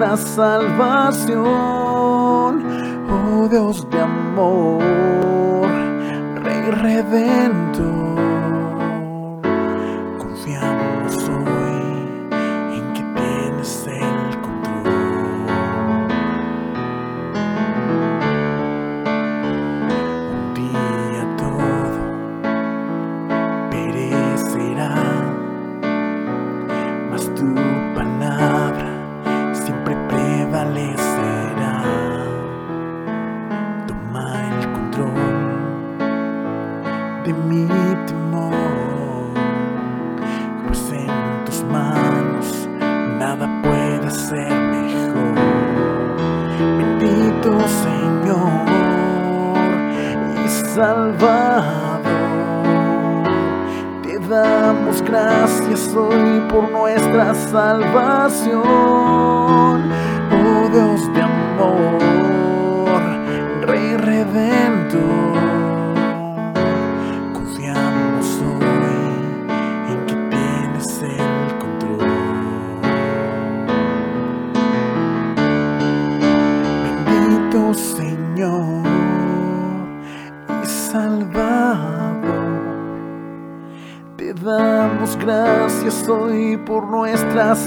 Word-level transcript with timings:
nuestra 0.00 0.16
salvación. 0.16 1.44
Oh 3.10 3.48
Dios 3.50 3.86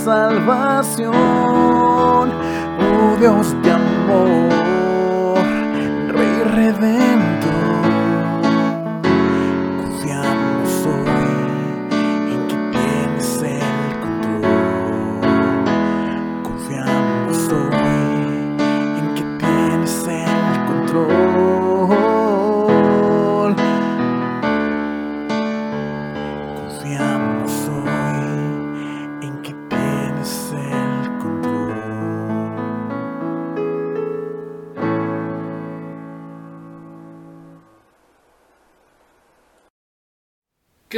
salvación. 0.04 1.33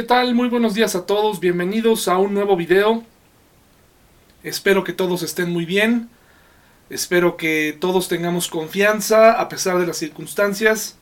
Tal? 0.06 0.36
Muy 0.36 0.48
buenos 0.48 0.74
días 0.74 0.94
a 0.94 1.04
todos, 1.04 1.40
bienvenidos 1.40 2.06
a 2.06 2.16
un 2.16 2.32
nuevo 2.32 2.54
video. 2.56 3.02
Espero 4.44 4.84
que 4.84 4.92
todos 4.92 5.24
estén 5.24 5.50
muy 5.50 5.64
bien. 5.64 6.08
Espero 6.90 7.36
que 7.36 7.76
todos 7.80 8.06
tengamos 8.06 8.46
confianza 8.46 9.32
a 9.32 9.48
pesar 9.48 9.78
de 9.78 9.86
las 9.86 9.96
circunstancias, 9.96 10.96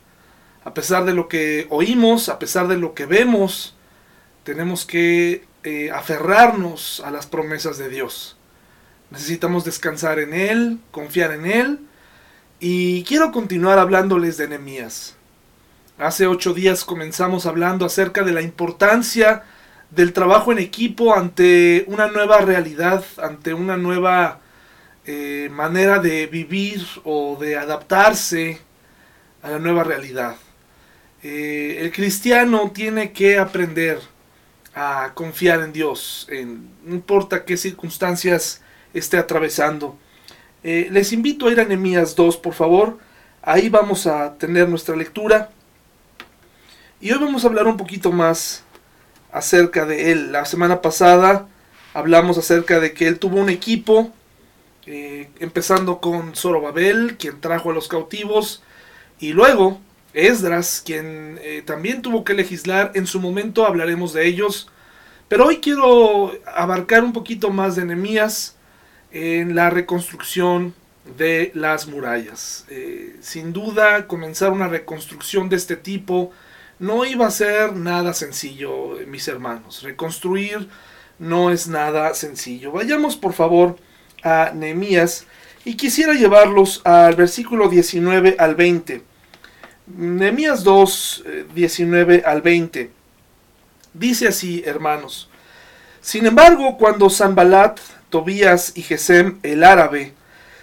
a 0.63 0.73
pesar 0.73 1.05
de 1.05 1.13
lo 1.13 1.27
que 1.27 1.67
oímos, 1.69 2.29
a 2.29 2.39
pesar 2.39 2.67
de 2.67 2.77
lo 2.77 2.95
que 2.95 3.05
vemos. 3.05 3.75
Tenemos 4.43 4.85
que 4.85 5.45
eh, 5.63 5.91
aferrarnos 5.91 6.99
a 7.05 7.11
las 7.11 7.27
promesas 7.27 7.77
de 7.77 7.89
Dios. 7.89 8.37
Necesitamos 9.11 9.65
descansar 9.65 10.17
en 10.17 10.33
Él, 10.33 10.79
confiar 10.89 11.31
en 11.31 11.45
Él. 11.45 11.79
Y 12.59 13.03
quiero 13.03 13.31
continuar 13.31 13.77
hablándoles 13.77 14.37
de 14.37 14.47
Nehemías. 14.47 15.15
Hace 15.97 16.27
ocho 16.27 16.53
días 16.53 16.83
comenzamos 16.83 17.45
hablando 17.45 17.85
acerca 17.85 18.23
de 18.23 18.33
la 18.33 18.41
importancia 18.41 19.43
del 19.91 20.11
trabajo 20.11 20.51
en 20.51 20.59
equipo 20.59 21.15
ante 21.15 21.85
una 21.87 22.07
nueva 22.07 22.39
realidad, 22.39 23.05
ante 23.17 23.53
una 23.53 23.77
nueva 23.77 24.41
eh, 25.05 25.47
manera 25.53 25.99
de 25.99 26.27
vivir 26.27 26.85
o 27.05 27.37
de 27.39 27.55
adaptarse 27.55 28.59
a 29.41 29.51
la 29.51 29.59
nueva 29.59 29.85
realidad. 29.85 30.35
Eh, 31.23 31.77
el 31.79 31.93
cristiano 31.93 32.71
tiene 32.73 33.13
que 33.13 33.39
aprender 33.39 33.99
a 34.73 35.13
confiar 35.13 35.61
en 35.61 35.71
Dios, 35.71 36.27
en, 36.29 36.71
no 36.83 36.93
importa 36.93 37.45
qué 37.45 37.55
circunstancias 37.55 38.61
esté 38.93 39.17
atravesando. 39.17 39.97
Eh, 40.61 40.89
les 40.91 41.13
invito 41.13 41.47
a 41.47 41.53
ir 41.53 41.61
a 41.61 41.63
Nehemías 41.63 42.17
2, 42.17 42.35
por 42.35 42.53
favor. 42.53 42.99
Ahí 43.41 43.69
vamos 43.69 44.07
a 44.07 44.37
tener 44.37 44.67
nuestra 44.67 44.97
lectura. 44.97 45.51
Y 47.01 47.11
hoy 47.11 47.19
vamos 47.19 47.43
a 47.43 47.47
hablar 47.47 47.67
un 47.67 47.75
poquito 47.75 48.13
más 48.13 48.63
acerca 49.33 49.85
de 49.85 50.13
él. 50.13 50.31
La 50.31 50.45
semana 50.45 50.81
pasada 50.81 51.45
hablamos 51.93 52.37
acerca 52.37 52.79
de 52.79 52.93
que 52.93 53.07
él 53.07 53.19
tuvo 53.19 53.37
un 53.41 53.49
equipo, 53.49 54.13
eh, 54.85 55.29
empezando 55.39 55.99
con 55.99 56.35
Zorobabel, 56.35 57.17
quien 57.17 57.41
trajo 57.41 57.69
a 57.69 57.73
los 57.73 57.89
cautivos, 57.89 58.63
y 59.19 59.33
luego 59.33 59.81
Esdras, 60.13 60.81
quien 60.85 61.37
eh, 61.41 61.63
también 61.65 62.01
tuvo 62.01 62.23
que 62.23 62.33
legislar. 62.33 62.93
En 62.95 63.07
su 63.07 63.19
momento 63.19 63.65
hablaremos 63.65 64.13
de 64.13 64.25
ellos. 64.27 64.69
Pero 65.27 65.47
hoy 65.47 65.57
quiero 65.57 66.31
abarcar 66.55 67.03
un 67.03 67.11
poquito 67.11 67.49
más 67.49 67.75
de 67.75 67.83
Nehemías 67.83 68.55
en 69.11 69.53
la 69.53 69.69
reconstrucción 69.69 70.73
de 71.17 71.51
las 71.55 71.87
murallas. 71.87 72.65
Eh, 72.69 73.17
sin 73.19 73.51
duda, 73.51 74.07
comenzar 74.07 74.51
una 74.53 74.69
reconstrucción 74.69 75.49
de 75.49 75.57
este 75.57 75.75
tipo 75.75 76.31
no 76.79 77.05
iba 77.05 77.27
a 77.27 77.31
ser 77.31 77.75
nada 77.75 78.13
sencillo, 78.13 78.97
mis 79.07 79.27
hermanos. 79.27 79.83
Reconstruir 79.83 80.67
no 81.19 81.51
es 81.51 81.67
nada 81.67 82.13
sencillo. 82.13 82.71
Vayamos 82.71 83.15
por 83.15 83.33
favor 83.33 83.77
a 84.23 84.51
Nehemías 84.53 85.25
y 85.63 85.75
quisiera 85.75 86.13
llevarlos 86.13 86.81
al 86.83 87.15
versículo 87.15 87.69
19 87.69 88.35
al 88.37 88.55
20. 88.55 89.03
Nehemías 89.87 90.63
2, 90.63 91.23
eh, 91.25 91.45
19 91.53 92.23
al 92.25 92.41
20. 92.41 92.91
Dice 93.93 94.27
así, 94.27 94.63
hermanos. 94.65 95.29
Sin 96.01 96.25
embargo, 96.25 96.77
cuando 96.77 97.09
Sanbalat, 97.09 97.79
Tobías 98.09 98.73
y 98.75 98.81
Gesem, 98.81 99.39
el 99.43 99.63
árabe, 99.63 100.13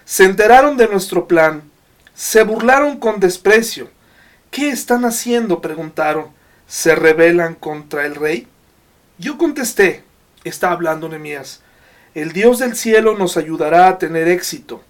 se 0.05 0.25
enteraron 0.25 0.77
de 0.77 0.87
nuestro 0.87 1.27
plan, 1.27 1.63
se 2.13 2.43
burlaron 2.43 2.97
con 2.97 3.19
desprecio. 3.19 3.89
¿Qué 4.53 4.69
están 4.69 5.03
haciendo? 5.03 5.59
preguntaron. 5.59 6.27
¿Se 6.67 6.95
rebelan 6.95 7.55
contra 7.55 8.05
el 8.05 8.15
rey? 8.15 8.47
Yo 9.17 9.37
contesté, 9.37 10.03
está 10.45 10.71
hablando 10.71 11.09
Nehemías, 11.09 11.61
el 12.15 12.31
Dios 12.31 12.59
del 12.59 12.75
cielo 12.75 13.17
nos 13.17 13.35
ayudará 13.35 13.89
a 13.89 13.97
tener 13.97 14.29
éxito. 14.29 14.81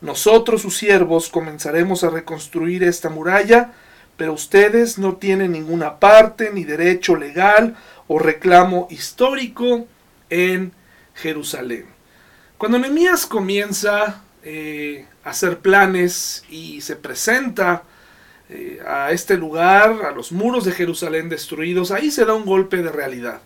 Nosotros, 0.00 0.62
sus 0.62 0.76
siervos, 0.76 1.28
comenzaremos 1.28 2.04
a 2.04 2.10
reconstruir 2.10 2.84
esta 2.84 3.08
muralla 3.08 3.72
pero 4.18 4.32
ustedes 4.32 4.98
no 4.98 5.16
tienen 5.16 5.52
ninguna 5.52 6.00
parte 6.00 6.50
ni 6.52 6.64
derecho 6.64 7.14
legal 7.14 7.76
o 8.08 8.18
reclamo 8.18 8.88
histórico 8.90 9.86
en 10.28 10.72
Jerusalén. 11.14 11.86
Cuando 12.58 12.80
Nehemías 12.80 13.26
comienza 13.26 14.24
eh, 14.42 15.06
a 15.22 15.30
hacer 15.30 15.60
planes 15.60 16.44
y 16.50 16.80
se 16.80 16.96
presenta 16.96 17.84
eh, 18.50 18.80
a 18.86 19.12
este 19.12 19.36
lugar, 19.36 20.04
a 20.06 20.12
los 20.12 20.32
muros 20.32 20.64
de 20.64 20.72
Jerusalén 20.72 21.28
destruidos, 21.28 21.90
ahí 21.90 22.10
se 22.10 22.24
da 22.24 22.34
un 22.34 22.46
golpe 22.46 22.78
de 22.78 22.90
realidad. 22.90 23.40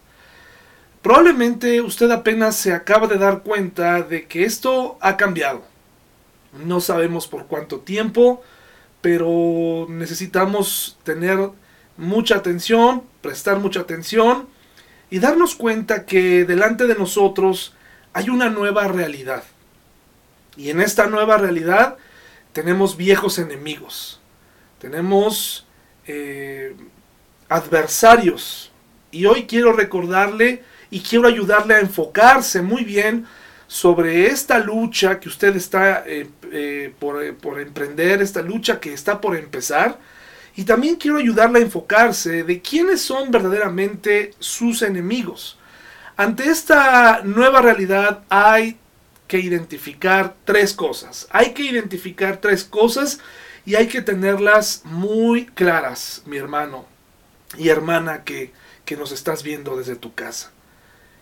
Probablemente 1.02 1.80
usted 1.80 2.10
apenas 2.12 2.56
se 2.56 2.72
acaba 2.72 3.08
de 3.08 3.18
dar 3.18 3.42
cuenta 3.42 4.02
de 4.02 4.26
que 4.26 4.44
esto 4.44 4.98
ha 5.00 5.16
cambiado. 5.16 5.64
No 6.64 6.80
sabemos 6.80 7.26
por 7.26 7.46
cuánto 7.46 7.80
tiempo, 7.80 8.42
pero 9.00 9.86
necesitamos 9.88 10.96
tener 11.02 11.50
mucha 11.96 12.36
atención, 12.36 13.02
prestar 13.20 13.58
mucha 13.58 13.80
atención 13.80 14.48
y 15.10 15.18
darnos 15.18 15.56
cuenta 15.56 16.06
que 16.06 16.44
delante 16.44 16.86
de 16.86 16.94
nosotros 16.94 17.74
hay 18.12 18.30
una 18.30 18.48
nueva 18.48 18.88
realidad. 18.88 19.44
Y 20.56 20.70
en 20.70 20.80
esta 20.80 21.06
nueva 21.06 21.36
realidad 21.36 21.96
tenemos 22.52 22.96
viejos 22.96 23.38
enemigos, 23.38 24.21
tenemos 24.82 25.64
eh, 26.08 26.74
adversarios. 27.48 28.72
Y 29.12 29.26
hoy 29.26 29.44
quiero 29.46 29.72
recordarle 29.72 30.64
y 30.90 31.00
quiero 31.00 31.28
ayudarle 31.28 31.74
a 31.74 31.80
enfocarse 31.80 32.62
muy 32.62 32.82
bien 32.82 33.24
sobre 33.68 34.26
esta 34.26 34.58
lucha 34.58 35.20
que 35.20 35.28
usted 35.28 35.54
está 35.54 36.02
eh, 36.04 36.28
eh, 36.50 36.92
por, 36.98 37.36
por, 37.36 37.60
emprender, 37.60 38.20
esta 38.20 38.42
lucha 38.42 38.80
que 38.80 38.92
está 38.92 39.20
por 39.20 39.36
empezar. 39.36 40.00
Y 40.56 40.64
también 40.64 40.96
quiero 40.96 41.18
ayudarle 41.18 41.60
a 41.60 41.62
enfocarse 41.62 42.42
de 42.42 42.60
quiénes 42.60 43.00
son 43.00 43.30
verdaderamente 43.30 44.32
sus 44.40 44.82
enemigos. 44.82 45.58
Ante 46.16 46.46
esta 46.46 47.22
nueva 47.22 47.62
realidad 47.62 48.24
hay 48.28 48.78
que 49.28 49.38
identificar 49.38 50.34
tres 50.44 50.74
cosas. 50.74 51.28
Hay 51.30 51.52
que 51.54 51.62
identificar 51.62 52.38
tres 52.38 52.64
cosas 52.64 53.20
y 53.64 53.74
hay 53.76 53.86
que 53.88 54.02
tenerlas 54.02 54.82
muy 54.84 55.46
claras, 55.46 56.22
mi 56.26 56.36
hermano 56.36 56.86
y 57.56 57.68
hermana 57.68 58.24
que, 58.24 58.52
que 58.84 58.96
nos 58.96 59.12
estás 59.12 59.42
viendo 59.42 59.76
desde 59.76 59.96
tu 59.96 60.14
casa. 60.14 60.50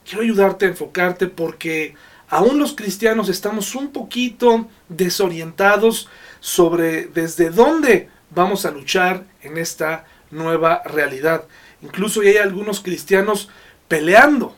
Quiero 0.04 0.22
ayudarte 0.22 0.66
a 0.66 0.70
enfocarte 0.70 1.26
porque 1.26 1.94
aún 2.28 2.58
los 2.58 2.74
cristianos 2.74 3.28
estamos 3.28 3.74
un 3.74 3.92
poquito 3.92 4.68
desorientados 4.88 6.08
sobre 6.40 7.06
desde 7.06 7.50
dónde 7.50 8.08
vamos 8.30 8.64
a 8.64 8.70
luchar 8.70 9.24
en 9.42 9.58
esta 9.58 10.06
nueva 10.30 10.82
realidad. 10.84 11.44
Incluso 11.82 12.20
hay 12.22 12.36
algunos 12.36 12.80
cristianos 12.80 13.48
peleando, 13.88 14.56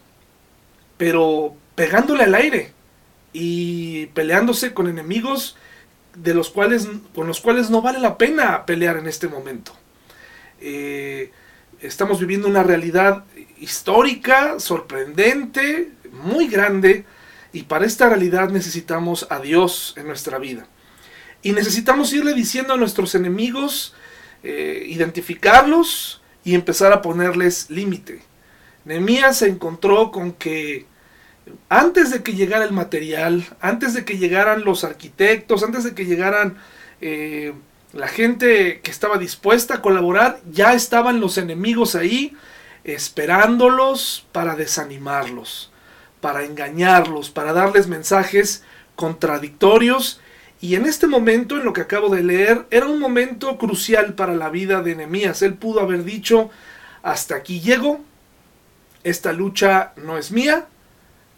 pero 0.96 1.56
pegándole 1.75 2.25
al 2.25 2.34
aire 2.34 2.73
y 3.32 4.06
peleándose 4.06 4.75
con 4.75 4.88
enemigos 4.88 5.56
de 6.14 6.35
los 6.35 6.50
cuales, 6.50 6.88
con 7.14 7.26
los 7.26 7.41
cuales 7.41 7.70
no 7.70 7.82
vale 7.82 7.99
la 7.99 8.19
pena 8.19 8.67
pelear 8.67 8.97
en 8.97 9.06
este 9.06 9.29
momento. 9.29 9.73
Eh, 10.61 11.31
estamos 11.81 12.20
viviendo 12.20 12.49
una 12.49 12.62
realidad 12.62 13.25
histórica, 13.59 14.61
sorprendente, 14.61 15.91
muy 16.12 16.49
grande, 16.49 17.05
y 17.53 17.64
para 17.64 17.87
esta 17.87 18.09
realidad 18.09 18.50
necesitamos 18.50 19.26
a 19.31 19.41
Dios 19.41 19.94
en 19.97 20.06
nuestra 20.06 20.38
vida. 20.38 20.67
Y 21.43 21.53
necesitamos 21.53 22.12
irle 22.12 22.35
diciendo 22.35 22.75
a 22.75 22.76
nuestros 22.76 23.15
enemigos, 23.15 23.94
eh, 24.43 24.85
identificarlos 24.88 26.23
y 26.44 26.55
empezar 26.55 26.93
a 26.93 27.03
ponerles 27.03 27.70
límite. 27.70 28.23
Nehemías 28.85 29.38
se 29.38 29.49
encontró 29.49 30.11
con 30.11 30.32
que 30.32 30.87
antes 31.69 32.11
de 32.11 32.23
que 32.23 32.35
llegara 32.35 32.65
el 32.65 32.73
material, 32.73 33.44
antes 33.61 33.94
de 33.94 34.05
que 34.05 34.19
llegaran 34.19 34.65
los 34.65 34.85
arquitectos, 34.85 35.62
antes 35.62 35.85
de 35.85 35.94
que 35.94 36.05
llegaran 36.05 36.56
eh, 37.00 37.53
la 37.93 38.09
gente 38.09 38.81
que 38.81 38.91
estaba 38.91 39.19
dispuesta 39.19 39.75
a 39.75 39.83
colaborar, 39.83 40.41
ya 40.50 40.75
estaban 40.75 41.21
los 41.21 41.39
enemigos 41.39 41.94
ahí 41.94 42.37
esperándolos 42.85 44.27
para 44.33 44.56
desanimarlos 44.56 45.73
para 46.23 46.44
engañarlos, 46.44 47.29
para 47.29 47.53
darles 47.53 47.89
mensajes 47.89 48.65
contradictorios. 48.97 50.21
Y 50.62 50.77
en 50.77 50.87
este 50.87 51.06
momento, 51.06 51.59
en 51.59 51.65
lo 51.65 51.75
que 51.75 51.83
acabo 51.83 52.09
de 52.09 52.23
leer, 52.23 52.65
era 52.71 52.87
un 52.87 53.00
momento 53.00 53.59
crucial 53.59 54.15
para 54.15 54.35
la 54.35 54.49
vida 54.49 54.81
de 54.81 54.94
Nehemías. 54.94 55.43
Él 55.43 55.55
pudo 55.55 55.81
haber 55.81 56.05
dicho, 56.05 56.49
hasta 57.03 57.35
aquí 57.35 57.61
llego, 57.61 58.00
esta 59.03 59.33
lucha 59.33 59.93
no 59.97 60.17
es 60.17 60.31
mía, 60.31 60.67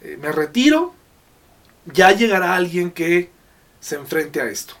eh, 0.05 0.17
me 0.21 0.31
retiro, 0.31 0.93
ya 1.85 2.11
llegará 2.11 2.55
alguien 2.55 2.91
que 2.91 3.31
se 3.79 3.95
enfrente 3.95 4.39
a 4.39 4.45
esto. 4.45 4.75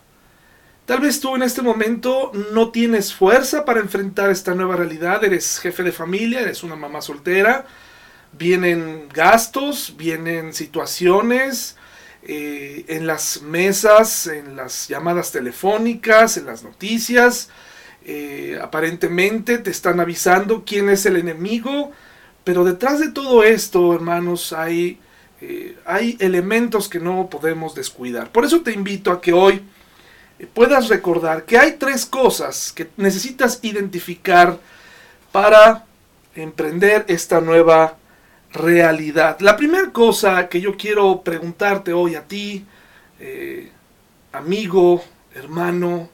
Tal 0.85 0.99
vez 0.99 1.19
tú 1.19 1.35
en 1.35 1.41
este 1.41 1.63
momento 1.63 2.31
no 2.51 2.69
tienes 2.69 3.11
fuerza 3.11 3.65
para 3.65 3.79
enfrentar 3.79 4.29
esta 4.29 4.53
nueva 4.53 4.75
realidad, 4.75 5.23
eres 5.23 5.57
jefe 5.59 5.81
de 5.81 5.91
familia, 5.91 6.41
eres 6.41 6.61
una 6.61 6.75
mamá 6.75 7.01
soltera, 7.01 7.65
vienen 8.33 9.09
gastos, 9.11 9.95
vienen 9.97 10.53
situaciones 10.53 11.75
eh, 12.21 12.85
en 12.87 13.07
las 13.07 13.41
mesas, 13.41 14.27
en 14.27 14.55
las 14.55 14.87
llamadas 14.87 15.31
telefónicas, 15.31 16.37
en 16.37 16.45
las 16.45 16.63
noticias. 16.63 17.49
Eh, 18.05 18.59
aparentemente 18.61 19.57
te 19.57 19.71
están 19.71 19.99
avisando 19.99 20.63
quién 20.65 20.89
es 20.89 21.07
el 21.07 21.17
enemigo, 21.17 21.91
pero 22.43 22.63
detrás 22.63 22.99
de 22.99 23.09
todo 23.09 23.43
esto, 23.43 23.91
hermanos, 23.95 24.53
hay, 24.53 24.99
eh, 25.41 25.77
hay 25.85 26.17
elementos 26.19 26.87
que 26.87 26.99
no 26.99 27.29
podemos 27.29 27.75
descuidar. 27.75 28.31
Por 28.31 28.45
eso 28.45 28.61
te 28.61 28.71
invito 28.71 29.11
a 29.11 29.21
que 29.21 29.33
hoy 29.33 29.61
puedas 30.53 30.89
recordar 30.89 31.45
que 31.45 31.57
hay 31.57 31.73
tres 31.73 32.05
cosas 32.05 32.71
que 32.71 32.89
necesitas 32.97 33.59
identificar 33.61 34.59
para 35.31 35.85
emprender 36.35 37.05
esta 37.07 37.41
nueva 37.41 37.97
realidad. 38.51 39.37
La 39.39 39.55
primera 39.55 39.91
cosa 39.91 40.47
que 40.47 40.61
yo 40.61 40.75
quiero 40.77 41.21
preguntarte 41.21 41.93
hoy 41.93 42.15
a 42.15 42.23
ti, 42.23 42.65
eh, 43.19 43.71
amigo, 44.31 45.03
hermano, 45.33 46.09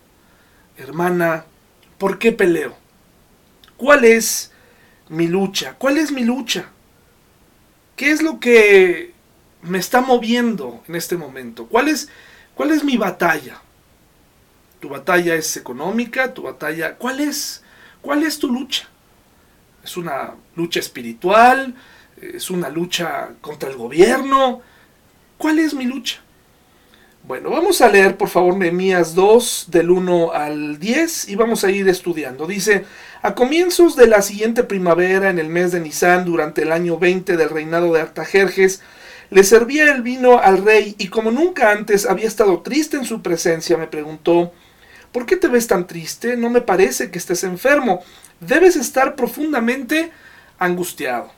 hermana, 0.78 1.46
¿por 1.98 2.18
qué 2.18 2.32
peleo? 2.32 2.76
¿Cuál 3.78 4.06
es 4.06 4.52
mi 5.10 5.28
lucha? 5.28 5.76
¿Cuál 5.78 5.98
es 5.98 6.12
mi 6.12 6.24
lucha? 6.24 6.66
¿Qué 7.96 8.12
es 8.12 8.22
lo 8.22 8.40
que 8.40 9.11
me 9.64 9.78
está 9.78 10.02
moviendo 10.02 10.84
en 10.88 10.96
este 10.96 11.18
momento? 11.18 11.68
¿Cuál 11.68 11.88
es, 11.88 12.10
cuál 12.56 12.72
es 12.72 12.84
mi 12.84 12.98
batalla? 12.98 13.62
¿Tu 14.80 14.90
batalla 14.90 15.36
es 15.36 15.58
económica? 15.58 16.34
¿Tu 16.34 16.42
batalla? 16.42 16.96
¿Cuál 16.96 17.20
es? 17.20 17.64
¿Cuál 18.02 18.24
es 18.24 18.40
tu 18.40 18.52
lucha? 18.52 18.88
¿Es 19.84 19.98
una 19.98 20.36
lucha 20.56 20.80
espiritual? 20.80 21.76
es 22.22 22.50
una 22.52 22.70
lucha 22.70 23.30
contra 23.42 23.70
el 23.70 23.78
gobierno. 23.78 24.62
¿Cuál 25.38 25.60
es 25.60 25.74
mi 25.74 25.86
lucha? 25.86 26.20
Bueno, 27.24 27.52
vamos 27.52 27.82
a 27.82 27.90
leer 27.90 28.18
por 28.18 28.30
favor 28.30 28.58
Nehemías 28.58 29.14
2 29.14 29.68
del 29.70 29.92
1 29.92 30.32
al 30.32 30.80
10 30.80 31.30
y 31.30 31.36
vamos 31.36 31.64
a 31.64 31.72
ir 31.72 31.88
estudiando. 31.88 32.48
Dice, 32.48 32.86
a 33.22 33.36
comienzos 33.36 33.96
de 33.96 34.08
la 34.08 34.22
siguiente 34.22 34.64
primavera, 34.64 35.30
en 35.30 35.38
el 35.38 35.48
mes 35.48 35.72
de 35.72 35.80
Nisan, 35.80 36.26
durante 36.26 36.64
el 36.64 36.72
año 36.72 36.98
20 36.98 37.38
del 37.38 37.50
reinado 37.50 37.94
de 37.94 38.02
Artajerjes, 38.02 38.82
le 39.32 39.44
servía 39.44 39.92
el 39.92 40.04
vino 40.04 40.38
al 40.38 40.64
rey 40.64 40.96
y 41.00 41.08
como 41.08 41.32
nunca 41.32 41.72
antes 41.72 42.06
había 42.06 42.28
estado 42.28 42.62
triste 42.62 42.98
en 42.98 43.06
su 43.06 43.24
presencia, 43.24 43.78
me 43.78 43.88
preguntó, 43.88 44.54
¿por 45.12 45.26
qué 45.26 45.38
te 45.38 45.48
ves 45.48 45.66
tan 45.66 45.88
triste? 45.88 46.38
No 46.38 46.52
me 46.52 46.62
parece 46.62 47.10
que 47.10 47.18
estés 47.18 47.44
enfermo. 47.44 48.02
Debes 48.40 48.76
estar 48.76 49.16
profundamente 49.16 50.12
angustiado. 50.60 51.32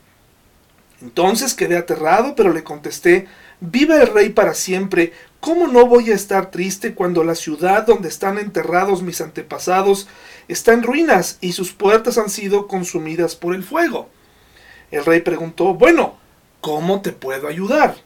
Entonces 1.00 1.54
quedé 1.54 1.76
aterrado, 1.76 2.34
pero 2.34 2.52
le 2.52 2.64
contesté, 2.64 3.28
Viva 3.60 3.96
el 3.96 4.08
rey 4.08 4.30
para 4.30 4.52
siempre, 4.52 5.12
¿cómo 5.40 5.68
no 5.68 5.86
voy 5.86 6.10
a 6.10 6.14
estar 6.14 6.50
triste 6.50 6.94
cuando 6.94 7.24
la 7.24 7.34
ciudad 7.34 7.86
donde 7.86 8.08
están 8.08 8.38
enterrados 8.38 9.02
mis 9.02 9.20
antepasados 9.20 10.08
está 10.48 10.72
en 10.72 10.82
ruinas 10.82 11.38
y 11.40 11.52
sus 11.52 11.72
puertas 11.72 12.18
han 12.18 12.28
sido 12.28 12.66
consumidas 12.66 13.36
por 13.36 13.54
el 13.54 13.62
fuego? 13.62 14.10
El 14.90 15.04
rey 15.04 15.20
preguntó, 15.20 15.74
bueno, 15.74 16.18
¿cómo 16.64 17.02
te 17.02 17.12
puedo 17.12 17.46
ayudar? 17.46 17.96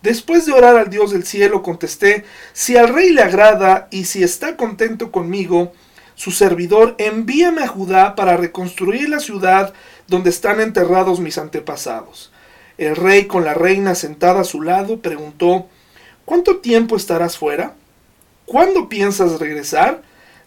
Después 0.00 0.46
de 0.46 0.52
orar 0.52 0.78
al 0.78 0.88
Dios 0.88 1.10
del 1.10 1.26
cielo, 1.26 1.62
contesté, 1.62 2.24
si 2.54 2.78
al 2.78 2.88
rey 2.88 3.10
le 3.12 3.20
agrada 3.20 3.88
y 3.90 4.06
si 4.06 4.22
está 4.22 4.56
contento 4.56 5.12
conmigo, 5.12 5.74
su 6.14 6.30
servidor, 6.30 6.94
envíame 6.96 7.62
a 7.62 7.68
Judá 7.68 8.14
para 8.16 8.38
reconstruir 8.38 9.10
la 9.10 9.20
ciudad 9.20 9.74
donde 10.06 10.30
están 10.30 10.62
enterrados 10.62 11.20
mis 11.20 11.36
antepasados. 11.36 12.32
El 12.78 12.96
rey, 12.96 13.26
con 13.26 13.44
la 13.44 13.52
reina 13.52 13.94
sentada 13.94 14.40
a 14.40 14.44
su 14.44 14.62
lado, 14.62 15.00
preguntó, 15.00 15.68
¿Cuánto 16.24 16.60
tiempo 16.60 16.96
estarás 16.96 17.36
fuera? 17.36 17.74
¿Cuándo 18.46 18.88
piensas 18.88 19.38
regresar? 19.40 20.00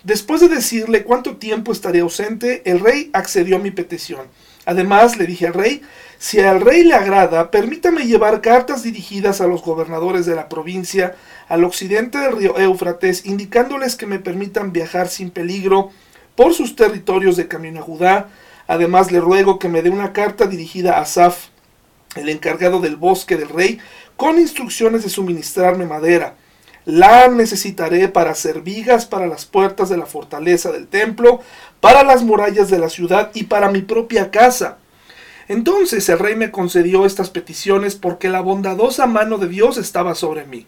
Después 0.04 0.42
de 0.42 0.50
decirle 0.50 1.04
cuánto 1.04 1.38
tiempo 1.38 1.72
estaría 1.72 2.02
ausente, 2.02 2.64
el 2.66 2.80
rey 2.80 3.12
accedió 3.14 3.58
a 3.58 3.60
mi 3.60 3.70
petición. 3.70 4.26
Además, 4.66 5.18
le 5.18 5.26
dije 5.26 5.48
al 5.48 5.54
rey, 5.54 5.82
si 6.22 6.40
al 6.40 6.62
rey 6.62 6.84
le 6.84 6.94
agrada, 6.94 7.50
permítame 7.50 8.06
llevar 8.06 8.42
cartas 8.42 8.84
dirigidas 8.84 9.42
a 9.42 9.48
los 9.48 9.64
gobernadores 9.64 10.28
de 10.28 10.36
la 10.36 10.50
provincia 10.50 11.16
al 11.50 11.64
occidente 11.64 12.20
del 12.20 12.38
río 12.38 12.60
Éufrates, 12.60 13.26
indicándoles 13.26 13.96
que 13.96 14.06
me 14.06 14.20
permitan 14.20 14.72
viajar 14.72 15.08
sin 15.08 15.32
peligro 15.32 15.90
por 16.36 16.54
sus 16.54 16.76
territorios 16.76 17.38
de 17.38 17.48
camino 17.48 17.80
a 17.80 17.84
Judá. 17.84 18.30
Además, 18.68 19.12
le 19.12 19.20
ruego 19.20 19.58
que 19.58 19.68
me 19.68 19.82
dé 19.82 19.90
una 19.90 20.14
carta 20.14 20.46
dirigida 20.46 21.00
a 21.00 21.08
Saf, 21.08 21.48
el 22.16 22.30
encargado 22.30 22.82
del 22.82 22.98
bosque 22.98 23.36
del 23.36 23.50
rey, 23.50 23.80
con 24.16 24.38
instrucciones 24.38 25.02
de 25.02 25.10
suministrarme 25.10 25.88
madera. 25.88 26.36
La 26.86 27.30
necesitaré 27.30 28.10
para 28.10 28.30
hacer 28.30 28.62
vigas 28.62 29.08
para 29.08 29.26
las 29.26 29.46
puertas 29.46 29.90
de 29.90 29.98
la 29.98 30.06
fortaleza 30.06 30.72
del 30.72 30.88
templo, 30.88 31.42
para 31.80 32.04
las 32.04 32.22
murallas 32.22 32.70
de 32.70 32.78
la 32.78 32.90
ciudad 32.90 33.32
y 33.34 33.46
para 33.46 33.72
mi 33.72 33.82
propia 33.82 34.30
casa. 34.30 34.78
Entonces 35.48 36.08
el 36.10 36.20
rey 36.20 36.36
me 36.36 36.52
concedió 36.52 37.06
estas 37.06 37.30
peticiones 37.30 37.96
porque 37.96 38.30
la 38.30 38.42
bondadosa 38.42 39.08
mano 39.08 39.38
de 39.38 39.48
Dios 39.48 39.78
estaba 39.78 40.16
sobre 40.16 40.46
mí. 40.46 40.66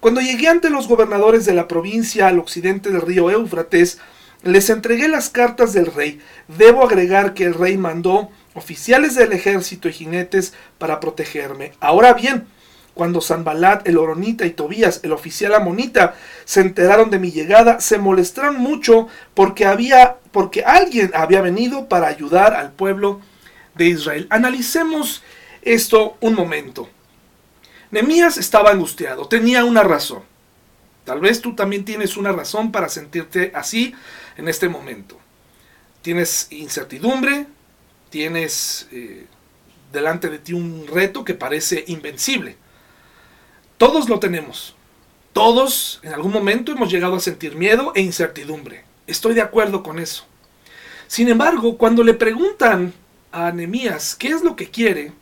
Cuando 0.00 0.20
llegué 0.20 0.48
ante 0.48 0.70
los 0.70 0.88
gobernadores 0.88 1.46
de 1.46 1.54
la 1.54 1.68
provincia 1.68 2.28
al 2.28 2.38
occidente 2.38 2.90
del 2.90 3.00
río 3.00 3.30
Éufrates, 3.30 3.98
les 4.42 4.70
entregué 4.70 5.08
las 5.08 5.30
cartas 5.30 5.72
del 5.72 5.86
rey. 5.86 6.20
Debo 6.48 6.84
agregar 6.84 7.34
que 7.34 7.44
el 7.44 7.54
rey 7.54 7.76
mandó 7.76 8.30
oficiales 8.54 9.14
del 9.14 9.32
ejército 9.32 9.88
y 9.88 9.92
jinetes 9.92 10.52
para 10.78 11.00
protegerme. 11.00 11.72
Ahora 11.80 12.14
bien, 12.14 12.46
cuando 12.94 13.20
Sanbalat, 13.20 13.86
el 13.86 13.98
Oronita 13.98 14.46
y 14.46 14.50
Tobías, 14.50 15.00
el 15.02 15.12
oficial 15.12 15.54
amonita, 15.54 16.14
se 16.46 16.62
enteraron 16.62 17.10
de 17.10 17.18
mi 17.18 17.30
llegada, 17.30 17.80
se 17.80 17.98
molestaron 17.98 18.56
mucho 18.56 19.08
porque 19.34 19.66
había 19.66 20.16
porque 20.32 20.64
alguien 20.64 21.10
había 21.14 21.42
venido 21.42 21.88
para 21.88 22.08
ayudar 22.08 22.54
al 22.54 22.72
pueblo 22.72 23.20
de 23.76 23.86
Israel. 23.86 24.26
Analicemos 24.30 25.22
esto 25.62 26.16
un 26.20 26.34
momento. 26.34 26.88
Nemías 27.90 28.36
estaba 28.38 28.70
angustiado, 28.70 29.28
tenía 29.28 29.64
una 29.64 29.82
razón. 29.82 30.22
Tal 31.04 31.20
vez 31.20 31.40
tú 31.40 31.54
también 31.54 31.84
tienes 31.84 32.16
una 32.16 32.32
razón 32.32 32.72
para 32.72 32.88
sentirte 32.88 33.52
así 33.54 33.94
en 34.36 34.48
este 34.48 34.68
momento. 34.68 35.18
Tienes 36.02 36.48
incertidumbre, 36.50 37.46
tienes 38.10 38.88
eh, 38.90 39.26
delante 39.92 40.28
de 40.28 40.38
ti 40.38 40.52
un 40.52 40.86
reto 40.88 41.24
que 41.24 41.34
parece 41.34 41.84
invencible. 41.86 42.56
Todos 43.78 44.08
lo 44.08 44.18
tenemos. 44.18 44.74
Todos 45.32 46.00
en 46.02 46.12
algún 46.14 46.32
momento 46.32 46.72
hemos 46.72 46.90
llegado 46.90 47.14
a 47.14 47.20
sentir 47.20 47.54
miedo 47.56 47.92
e 47.94 48.00
incertidumbre. 48.00 48.84
Estoy 49.06 49.34
de 49.34 49.42
acuerdo 49.42 49.82
con 49.82 49.98
eso. 49.98 50.24
Sin 51.06 51.28
embargo, 51.28 51.76
cuando 51.76 52.02
le 52.02 52.14
preguntan 52.14 52.92
a 53.36 53.52
Nemías 53.52 54.16
qué 54.16 54.28
es 54.28 54.42
lo 54.42 54.56
que 54.56 54.70
quiere, 54.70 55.12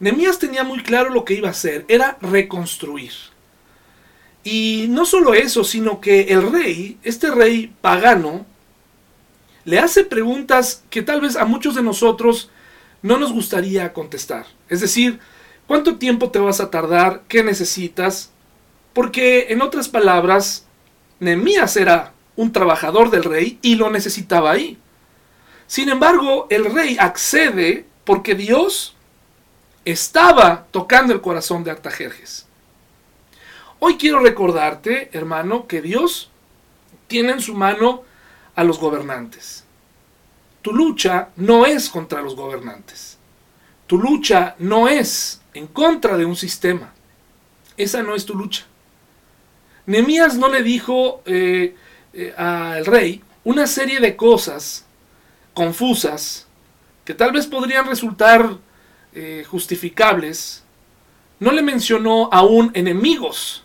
Nemías 0.00 0.38
tenía 0.38 0.64
muy 0.64 0.82
claro 0.82 1.10
lo 1.10 1.24
que 1.24 1.34
iba 1.34 1.48
a 1.48 1.52
hacer, 1.52 1.84
era 1.88 2.16
reconstruir. 2.20 3.12
Y 4.42 4.86
no 4.88 5.04
solo 5.04 5.34
eso, 5.34 5.62
sino 5.62 6.00
que 6.00 6.22
el 6.22 6.50
rey, 6.50 6.98
este 7.02 7.30
rey 7.30 7.72
pagano, 7.80 8.46
le 9.64 9.78
hace 9.78 10.04
preguntas 10.04 10.84
que 10.90 11.02
tal 11.02 11.20
vez 11.20 11.36
a 11.36 11.44
muchos 11.44 11.74
de 11.74 11.82
nosotros 11.82 12.50
no 13.02 13.18
nos 13.18 13.32
gustaría 13.32 13.92
contestar. 13.92 14.46
Es 14.68 14.80
decir, 14.80 15.20
¿cuánto 15.66 15.96
tiempo 15.96 16.30
te 16.30 16.38
vas 16.38 16.60
a 16.60 16.70
tardar? 16.70 17.22
¿Qué 17.28 17.42
necesitas? 17.42 18.30
Porque, 18.92 19.46
en 19.50 19.62
otras 19.62 19.88
palabras, 19.88 20.66
Nemías 21.20 21.76
era 21.76 22.14
un 22.36 22.52
trabajador 22.52 23.10
del 23.10 23.24
rey 23.24 23.58
y 23.62 23.76
lo 23.76 23.90
necesitaba 23.90 24.50
ahí. 24.50 24.78
Sin 25.66 25.88
embargo, 25.88 26.46
el 26.50 26.72
rey 26.72 26.96
accede 26.98 27.86
porque 28.04 28.34
Dios 28.34 28.94
estaba 29.84 30.66
tocando 30.70 31.12
el 31.12 31.20
corazón 31.20 31.64
de 31.64 31.70
Artajerjes. 31.70 32.46
Hoy 33.78 33.96
quiero 33.96 34.20
recordarte, 34.20 35.10
hermano, 35.12 35.66
que 35.66 35.82
Dios 35.82 36.30
tiene 37.06 37.32
en 37.32 37.40
su 37.40 37.54
mano 37.54 38.02
a 38.54 38.64
los 38.64 38.78
gobernantes. 38.78 39.64
Tu 40.62 40.72
lucha 40.72 41.28
no 41.36 41.66
es 41.66 41.90
contra 41.90 42.22
los 42.22 42.34
gobernantes. 42.34 43.18
Tu 43.86 43.98
lucha 43.98 44.54
no 44.58 44.88
es 44.88 45.42
en 45.52 45.66
contra 45.66 46.16
de 46.16 46.24
un 46.24 46.36
sistema. 46.36 46.94
Esa 47.76 48.02
no 48.02 48.14
es 48.14 48.24
tu 48.24 48.34
lucha. 48.34 48.64
Nemías 49.86 50.36
no 50.36 50.48
le 50.48 50.62
dijo 50.62 51.22
eh, 51.26 51.76
eh, 52.14 52.34
al 52.36 52.86
rey 52.86 53.22
una 53.44 53.66
serie 53.66 54.00
de 54.00 54.16
cosas 54.16 54.86
confusas, 55.54 56.46
que 57.04 57.14
tal 57.14 57.32
vez 57.32 57.46
podrían 57.46 57.86
resultar 57.86 58.58
eh, 59.14 59.44
justificables, 59.48 60.64
no 61.40 61.52
le 61.52 61.62
mencionó 61.62 62.28
aún 62.32 62.70
enemigos, 62.74 63.64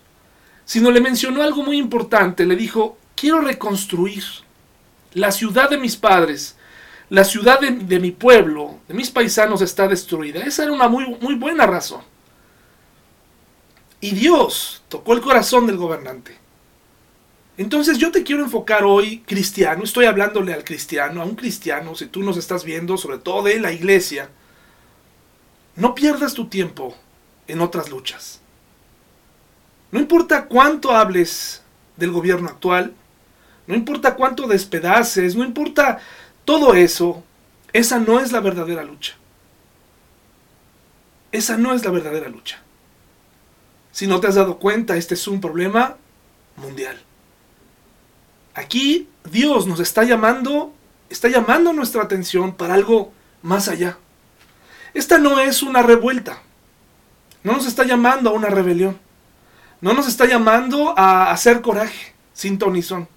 sino 0.66 0.92
le 0.92 1.02
mencionó 1.02 1.42
algo 1.42 1.64
muy 1.64 1.78
importante. 1.78 2.46
Le 2.46 2.56
dijo, 2.56 2.98
quiero 3.16 3.42
reconstruir 3.42 4.24
la 5.14 5.32
ciudad 5.32 5.70
de 5.70 5.78
mis 5.78 5.96
padres, 5.98 6.56
la 7.10 7.24
ciudad 7.24 7.60
de, 7.60 7.72
de, 7.72 8.00
mi 8.00 8.12
pueblo, 8.12 8.80
de 8.88 8.94
mis 8.94 9.10
paisanos 9.10 9.62
está 9.62 9.88
destruida. 9.88 10.42
Esa 10.42 10.64
era 10.64 10.72
una 10.72 10.88
muy, 10.88 11.18
muy 11.20 11.36
buena 11.36 11.66
razón. 11.66 12.02
Y 14.02 14.12
Dios 14.12 14.84
tocó 14.88 15.14
el 15.14 15.22
corazón 15.22 15.68
del 15.68 15.78
gobernante. 15.78 16.39
Entonces 17.60 17.98
yo 17.98 18.10
te 18.10 18.24
quiero 18.24 18.42
enfocar 18.42 18.86
hoy, 18.86 19.20
cristiano, 19.28 19.84
estoy 19.84 20.06
hablándole 20.06 20.54
al 20.54 20.64
cristiano, 20.64 21.22
a 21.22 21.26
un 21.26 21.36
cristiano, 21.36 21.94
si 21.94 22.06
tú 22.06 22.24
nos 22.24 22.38
estás 22.38 22.64
viendo, 22.64 22.96
sobre 22.96 23.18
todo 23.18 23.44
de 23.44 23.60
la 23.60 23.74
iglesia, 23.74 24.30
no 25.76 25.94
pierdas 25.94 26.34
tu 26.34 26.48
tiempo 26.48 26.96
en 27.50 27.60
otras 27.60 27.90
luchas. 27.90 28.40
No 29.92 30.00
importa 30.00 30.46
cuánto 30.46 30.96
hables 30.96 31.62
del 31.98 32.12
gobierno 32.12 32.48
actual, 32.48 32.94
no 33.68 33.76
importa 33.76 34.16
cuánto 34.16 34.48
despedaces, 34.48 35.36
no 35.36 35.44
importa 35.44 36.00
todo 36.46 36.76
eso, 36.76 37.26
esa 37.74 38.00
no 38.00 38.22
es 38.22 38.32
la 38.32 38.40
verdadera 38.40 38.84
lucha. 38.84 39.16
Esa 41.34 41.58
no 41.58 41.74
es 41.74 41.84
la 41.84 41.92
verdadera 41.92 42.30
lucha. 42.30 42.62
Si 43.92 44.08
no 44.08 44.22
te 44.22 44.28
has 44.28 44.36
dado 44.36 44.60
cuenta, 44.60 44.96
este 44.96 45.16
es 45.16 45.28
un 45.28 45.42
problema 45.42 45.98
mundial. 46.56 47.04
Aquí 48.60 49.08
Dios 49.32 49.68
nos 49.68 49.80
está 49.80 50.04
llamando, 50.04 50.74
está 51.10 51.30
llamando 51.30 51.72
nuestra 51.72 52.04
atención 52.04 52.54
para 52.54 52.74
algo 52.74 53.14
más 53.42 53.70
allá. 53.70 53.98
Esta 54.94 55.18
no 55.18 55.40
es 55.40 55.64
una 55.64 55.82
revuelta. 55.82 56.42
No 57.42 57.54
nos 57.54 57.66
está 57.66 57.86
llamando 57.86 58.30
a 58.30 58.34
una 58.34 58.50
rebelión. 58.50 59.00
No 59.80 59.94
nos 59.94 60.10
está 60.10 60.26
llamando 60.26 60.94
a 60.98 61.32
hacer 61.32 61.62
coraje, 61.62 62.14
sin 62.34 62.58
tonizón. 62.58 63.08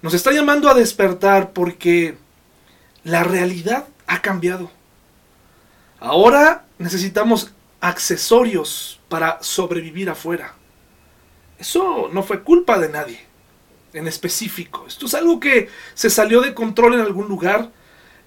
Nos 0.00 0.14
está 0.14 0.30
llamando 0.30 0.70
a 0.70 0.74
despertar 0.74 1.50
porque 1.52 2.16
la 3.02 3.24
realidad 3.24 3.88
ha 4.06 4.22
cambiado. 4.22 4.70
Ahora 5.98 6.66
necesitamos 6.78 7.52
accesorios 7.80 9.00
para 9.08 9.42
sobrevivir 9.42 10.08
afuera. 10.08 10.54
Eso 11.58 12.08
no 12.12 12.22
fue 12.22 12.44
culpa 12.44 12.78
de 12.78 12.90
nadie 12.90 13.27
en 13.98 14.08
específico. 14.08 14.86
Esto 14.86 15.06
es 15.06 15.14
algo 15.14 15.40
que 15.40 15.68
se 15.94 16.10
salió 16.10 16.40
de 16.40 16.54
control 16.54 16.94
en 16.94 17.00
algún 17.00 17.28
lugar 17.28 17.70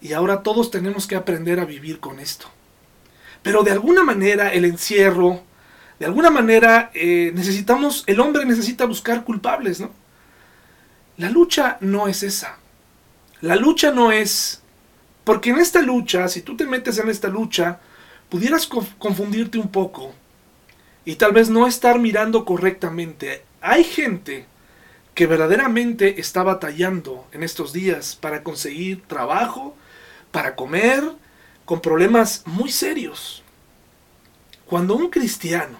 y 0.01 0.13
ahora 0.13 0.43
todos 0.43 0.71
tenemos 0.71 1.07
que 1.07 1.15
aprender 1.15 1.59
a 1.59 1.65
vivir 1.65 1.99
con 1.99 2.19
esto. 2.19 2.47
Pero 3.41 3.63
de 3.63 3.71
alguna 3.71 4.03
manera 4.03 4.53
el 4.53 4.65
encierro, 4.65 5.41
de 5.99 6.05
alguna 6.05 6.29
manera 6.29 6.91
eh, 6.93 7.31
necesitamos, 7.33 8.03
el 8.07 8.19
hombre 8.19 8.45
necesita 8.45 8.85
buscar 8.85 9.23
culpables, 9.23 9.79
¿no? 9.79 9.91
La 11.17 11.29
lucha 11.29 11.77
no 11.81 12.07
es 12.07 12.23
esa. 12.23 12.57
La 13.41 13.55
lucha 13.55 13.91
no 13.91 14.11
es, 14.11 14.61
porque 15.23 15.49
en 15.51 15.59
esta 15.59 15.81
lucha, 15.81 16.27
si 16.27 16.41
tú 16.41 16.55
te 16.55 16.65
metes 16.65 16.97
en 16.97 17.09
esta 17.09 17.27
lucha, 17.27 17.79
pudieras 18.29 18.67
confundirte 18.67 19.57
un 19.57 19.69
poco 19.69 20.13
y 21.05 21.15
tal 21.15 21.33
vez 21.33 21.49
no 21.49 21.67
estar 21.67 21.99
mirando 21.99 22.45
correctamente. 22.45 23.43
Hay 23.61 23.83
gente 23.83 24.45
que 25.13 25.27
verdaderamente 25.27 26.19
está 26.19 26.43
batallando 26.43 27.27
en 27.31 27.43
estos 27.43 27.73
días 27.73 28.15
para 28.15 28.43
conseguir 28.43 29.03
trabajo, 29.07 29.75
para 30.31 30.55
comer, 30.55 31.03
con 31.65 31.81
problemas 31.81 32.43
muy 32.45 32.71
serios. 32.71 33.43
Cuando 34.65 34.95
un 34.95 35.09
cristiano 35.09 35.77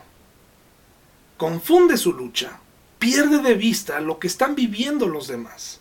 confunde 1.38 1.98
su 1.98 2.14
lucha, 2.14 2.60
pierde 3.00 3.40
de 3.40 3.56
vista 3.56 4.00
lo 4.00 4.20
que 4.20 4.28
están 4.28 4.54
viviendo 4.54 5.08
los 5.08 5.28
demás. 5.28 5.80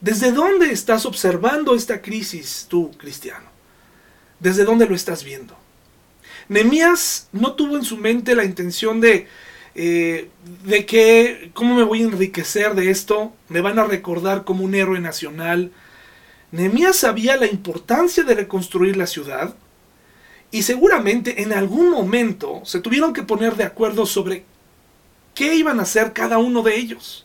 ¿Desde 0.00 0.30
dónde 0.30 0.70
estás 0.70 1.06
observando 1.06 1.74
esta 1.74 2.00
crisis 2.00 2.66
tú, 2.68 2.92
cristiano? 2.96 3.50
¿Desde 4.38 4.64
dónde 4.64 4.86
lo 4.86 4.94
estás 4.94 5.24
viendo? 5.24 5.56
Nemías 6.48 7.28
no 7.32 7.54
tuvo 7.54 7.76
en 7.76 7.84
su 7.84 7.96
mente 7.96 8.36
la 8.36 8.44
intención 8.44 9.00
de 9.00 9.26
eh, 9.80 10.28
de 10.64 10.86
que, 10.86 11.52
¿cómo 11.54 11.76
me 11.76 11.84
voy 11.84 12.02
a 12.02 12.06
enriquecer 12.06 12.74
de 12.74 12.90
esto? 12.90 13.32
Me 13.48 13.60
van 13.60 13.78
a 13.78 13.84
recordar 13.84 14.42
como 14.42 14.64
un 14.64 14.74
héroe 14.74 14.98
nacional. 14.98 15.70
Nehemías 16.50 16.96
sabía 16.96 17.36
la 17.36 17.46
importancia 17.46 18.24
de 18.24 18.34
reconstruir 18.34 18.96
la 18.96 19.06
ciudad 19.06 19.54
y 20.50 20.64
seguramente 20.64 21.42
en 21.42 21.52
algún 21.52 21.90
momento 21.90 22.60
se 22.64 22.80
tuvieron 22.80 23.12
que 23.12 23.22
poner 23.22 23.54
de 23.54 23.62
acuerdo 23.62 24.04
sobre 24.04 24.44
qué 25.32 25.54
iban 25.54 25.78
a 25.78 25.84
hacer 25.84 26.12
cada 26.12 26.38
uno 26.38 26.62
de 26.64 26.74
ellos. 26.74 27.24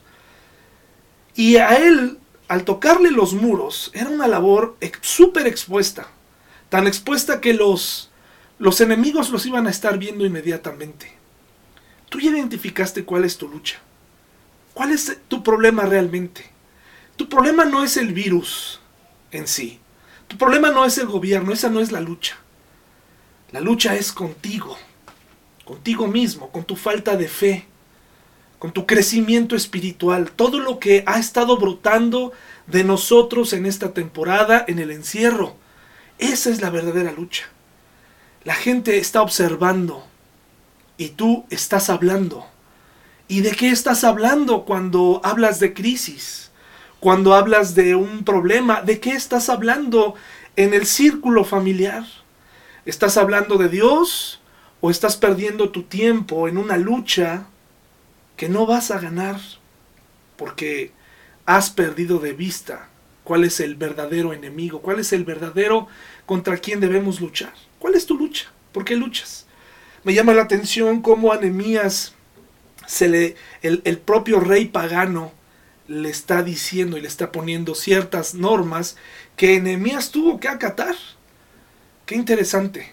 Y 1.33 1.55
a 1.55 1.77
él, 1.77 2.19
al 2.47 2.65
tocarle 2.65 3.09
los 3.09 3.33
muros, 3.33 3.89
era 3.95 4.11
una 4.11 4.27
labor 4.27 4.77
súper 5.01 5.47
expuesta. 5.47 6.07
Tan 6.69 6.85
expuesta 6.85 7.41
que 7.41 7.55
los, 7.55 8.11
los 8.59 8.79
enemigos 8.79 9.31
los 9.31 9.43
iban 9.47 9.65
a 9.65 9.71
estar 9.71 9.97
viendo 9.97 10.23
inmediatamente. 10.23 11.22
Tú 12.13 12.19
ya 12.19 12.29
identificaste 12.29 13.05
cuál 13.05 13.25
es 13.25 13.39
tu 13.39 13.47
lucha. 13.47 13.79
¿Cuál 14.75 14.91
es 14.91 15.17
tu 15.27 15.41
problema 15.41 15.87
realmente? 15.87 16.45
Tu 17.15 17.27
problema 17.27 17.65
no 17.65 17.83
es 17.83 17.97
el 17.97 18.13
virus 18.13 18.79
en 19.31 19.47
sí. 19.47 19.79
Tu 20.27 20.37
problema 20.37 20.69
no 20.69 20.85
es 20.85 20.99
el 20.99 21.07
gobierno, 21.07 21.51
esa 21.51 21.69
no 21.69 21.79
es 21.79 21.91
la 21.91 22.01
lucha. 22.01 22.37
La 23.51 23.61
lucha 23.61 23.95
es 23.95 24.11
contigo, 24.11 24.77
contigo 25.65 26.05
mismo, 26.05 26.51
con 26.51 26.65
tu 26.65 26.75
falta 26.75 27.17
de 27.17 27.27
fe, 27.27 27.65
con 28.59 28.73
tu 28.73 28.85
crecimiento 28.85 29.55
espiritual, 29.55 30.29
todo 30.29 30.59
lo 30.59 30.77
que 30.77 31.03
ha 31.07 31.17
estado 31.17 31.57
brotando 31.57 32.31
de 32.67 32.83
nosotros 32.83 33.53
en 33.53 33.65
esta 33.65 33.91
temporada, 33.91 34.63
en 34.67 34.77
el 34.77 34.91
encierro. 34.91 35.55
Esa 36.19 36.51
es 36.51 36.61
la 36.61 36.69
verdadera 36.69 37.11
lucha. 37.11 37.45
La 38.43 38.53
gente 38.53 38.99
está 38.99 39.23
observando 39.23 40.12
y 40.97 41.09
tú 41.09 41.45
estás 41.49 41.89
hablando. 41.89 42.45
¿Y 43.27 43.41
de 43.41 43.51
qué 43.51 43.69
estás 43.69 44.03
hablando 44.03 44.65
cuando 44.65 45.21
hablas 45.23 45.59
de 45.59 45.73
crisis? 45.73 46.51
Cuando 46.99 47.33
hablas 47.33 47.75
de 47.75 47.95
un 47.95 48.23
problema, 48.23 48.81
¿de 48.81 48.99
qué 48.99 49.11
estás 49.11 49.49
hablando 49.49 50.15
en 50.55 50.73
el 50.73 50.85
círculo 50.85 51.43
familiar? 51.43 52.05
¿Estás 52.85 53.17
hablando 53.17 53.57
de 53.57 53.69
Dios 53.69 54.41
o 54.81 54.91
estás 54.91 55.17
perdiendo 55.17 55.69
tu 55.69 55.83
tiempo 55.83 56.47
en 56.47 56.57
una 56.57 56.77
lucha 56.77 57.45
que 58.37 58.49
no 58.49 58.65
vas 58.65 58.91
a 58.91 58.99
ganar 58.99 59.39
porque 60.37 60.91
has 61.45 61.69
perdido 61.69 62.19
de 62.19 62.33
vista 62.33 62.89
cuál 63.23 63.45
es 63.45 63.59
el 63.59 63.75
verdadero 63.75 64.33
enemigo, 64.33 64.81
cuál 64.81 64.99
es 64.99 65.13
el 65.13 65.23
verdadero 65.23 65.87
contra 66.25 66.57
quien 66.57 66.79
debemos 66.79 67.21
luchar? 67.21 67.53
¿Cuál 67.79 67.95
es 67.95 68.05
tu 68.05 68.17
lucha? 68.17 68.51
¿Por 68.71 68.85
qué 68.85 68.95
luchas? 68.95 69.42
Me 70.03 70.13
llama 70.13 70.33
la 70.33 70.43
atención 70.43 71.01
cómo 71.01 71.31
a 71.31 71.39
se 72.85 73.07
le, 73.07 73.35
el, 73.61 73.81
el 73.85 73.97
propio 73.97 74.39
rey 74.39 74.65
pagano 74.65 75.31
le 75.87 76.09
está 76.09 76.43
diciendo 76.43 76.97
y 76.97 77.01
le 77.01 77.07
está 77.07 77.31
poniendo 77.31 77.75
ciertas 77.75 78.33
normas 78.33 78.97
que 79.35 79.61
Nehemías 79.61 80.11
tuvo 80.11 80.39
que 80.39 80.47
acatar. 80.47 80.95
Qué 82.05 82.15
interesante. 82.15 82.91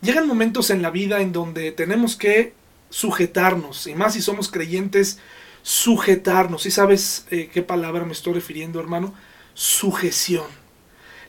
Llegan 0.00 0.26
momentos 0.26 0.70
en 0.70 0.82
la 0.82 0.90
vida 0.90 1.20
en 1.20 1.32
donde 1.32 1.72
tenemos 1.72 2.16
que 2.16 2.54
sujetarnos, 2.88 3.86
y 3.86 3.94
más 3.94 4.14
si 4.14 4.22
somos 4.22 4.50
creyentes, 4.50 5.18
sujetarnos. 5.62 6.66
¿Y 6.66 6.70
sabes 6.70 7.26
eh, 7.30 7.50
qué 7.52 7.62
palabra 7.62 8.04
me 8.04 8.12
estoy 8.12 8.34
refiriendo, 8.34 8.80
hermano? 8.80 9.14
Sujeción. 9.54 10.46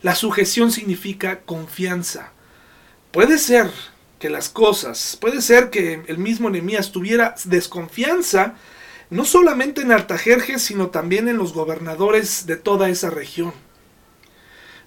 La 0.02 0.16
sujeción 0.16 0.72
significa 0.72 1.42
confianza. 1.42 2.32
Puede 3.12 3.38
ser 3.38 3.70
que 4.22 4.30
las 4.30 4.50
cosas, 4.50 5.18
puede 5.20 5.42
ser 5.42 5.72
que 5.72 6.04
el 6.06 6.20
mismo 6.20 6.52
Nehemías 6.52 6.92
tuviera 6.92 7.34
desconfianza, 7.44 8.54
no 9.10 9.26
solamente 9.26 9.82
en 9.82 9.92
Artajerjes, 9.92 10.62
sino 10.62 10.92
también 10.92 11.28
en 11.28 11.38
los 11.38 11.54
gobernadores 11.54 12.46
de 12.46 12.56
toda 12.56 12.88
esa 12.90 13.10
región. 13.10 13.52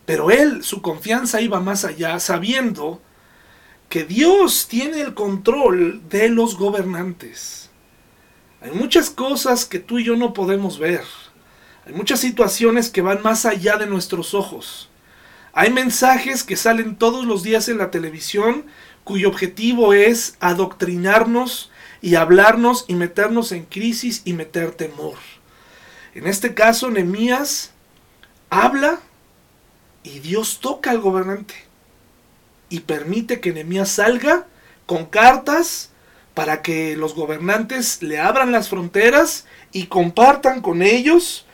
Pero 0.06 0.30
él, 0.30 0.62
su 0.62 0.82
confianza 0.82 1.40
iba 1.40 1.58
más 1.58 1.84
allá, 1.84 2.20
sabiendo 2.20 3.02
que 3.88 4.04
Dios 4.04 4.68
tiene 4.68 5.00
el 5.00 5.14
control 5.14 6.08
de 6.08 6.28
los 6.28 6.56
gobernantes. 6.56 7.70
Hay 8.60 8.70
muchas 8.70 9.10
cosas 9.10 9.64
que 9.64 9.80
tú 9.80 9.98
y 9.98 10.04
yo 10.04 10.14
no 10.14 10.32
podemos 10.32 10.78
ver. 10.78 11.02
Hay 11.86 11.92
muchas 11.92 12.20
situaciones 12.20 12.88
que 12.88 13.02
van 13.02 13.20
más 13.22 13.46
allá 13.46 13.78
de 13.78 13.88
nuestros 13.88 14.32
ojos. 14.32 14.90
Hay 15.52 15.70
mensajes 15.70 16.44
que 16.44 16.56
salen 16.56 16.96
todos 16.96 17.26
los 17.26 17.42
días 17.42 17.68
en 17.68 17.78
la 17.78 17.90
televisión 17.90 18.66
cuyo 19.04 19.28
objetivo 19.28 19.92
es 19.92 20.36
adoctrinarnos 20.40 21.70
y 22.00 22.16
hablarnos 22.16 22.84
y 22.88 22.94
meternos 22.94 23.52
en 23.52 23.64
crisis 23.64 24.22
y 24.24 24.32
meter 24.32 24.72
temor. 24.72 25.16
En 26.14 26.26
este 26.26 26.54
caso, 26.54 26.90
Nehemías 26.90 27.72
habla 28.50 29.00
y 30.02 30.20
Dios 30.20 30.60
toca 30.60 30.90
al 30.90 31.00
gobernante 31.00 31.54
y 32.68 32.80
permite 32.80 33.40
que 33.40 33.52
Nehemías 33.52 33.90
salga 33.90 34.46
con 34.86 35.06
cartas 35.06 35.90
para 36.34 36.62
que 36.62 36.96
los 36.96 37.14
gobernantes 37.14 38.02
le 38.02 38.18
abran 38.18 38.52
las 38.52 38.68
fronteras 38.68 39.46
y 39.72 39.86
compartan 39.86 40.60
con 40.60 40.82
ellos 40.82 41.46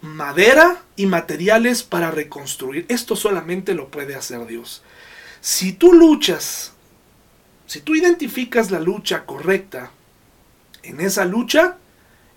madera 0.00 0.82
y 0.96 1.06
materiales 1.06 1.82
para 1.82 2.10
reconstruir. 2.10 2.86
Esto 2.88 3.16
solamente 3.16 3.74
lo 3.74 3.90
puede 3.90 4.14
hacer 4.14 4.46
Dios. 4.46 4.82
Si 5.40 5.72
tú 5.72 5.92
luchas 5.92 6.72
si 7.68 7.82
tú 7.82 7.94
identificas 7.94 8.70
la 8.70 8.80
lucha 8.80 9.26
correcta, 9.26 9.90
en 10.82 11.02
esa 11.02 11.26
lucha 11.26 11.76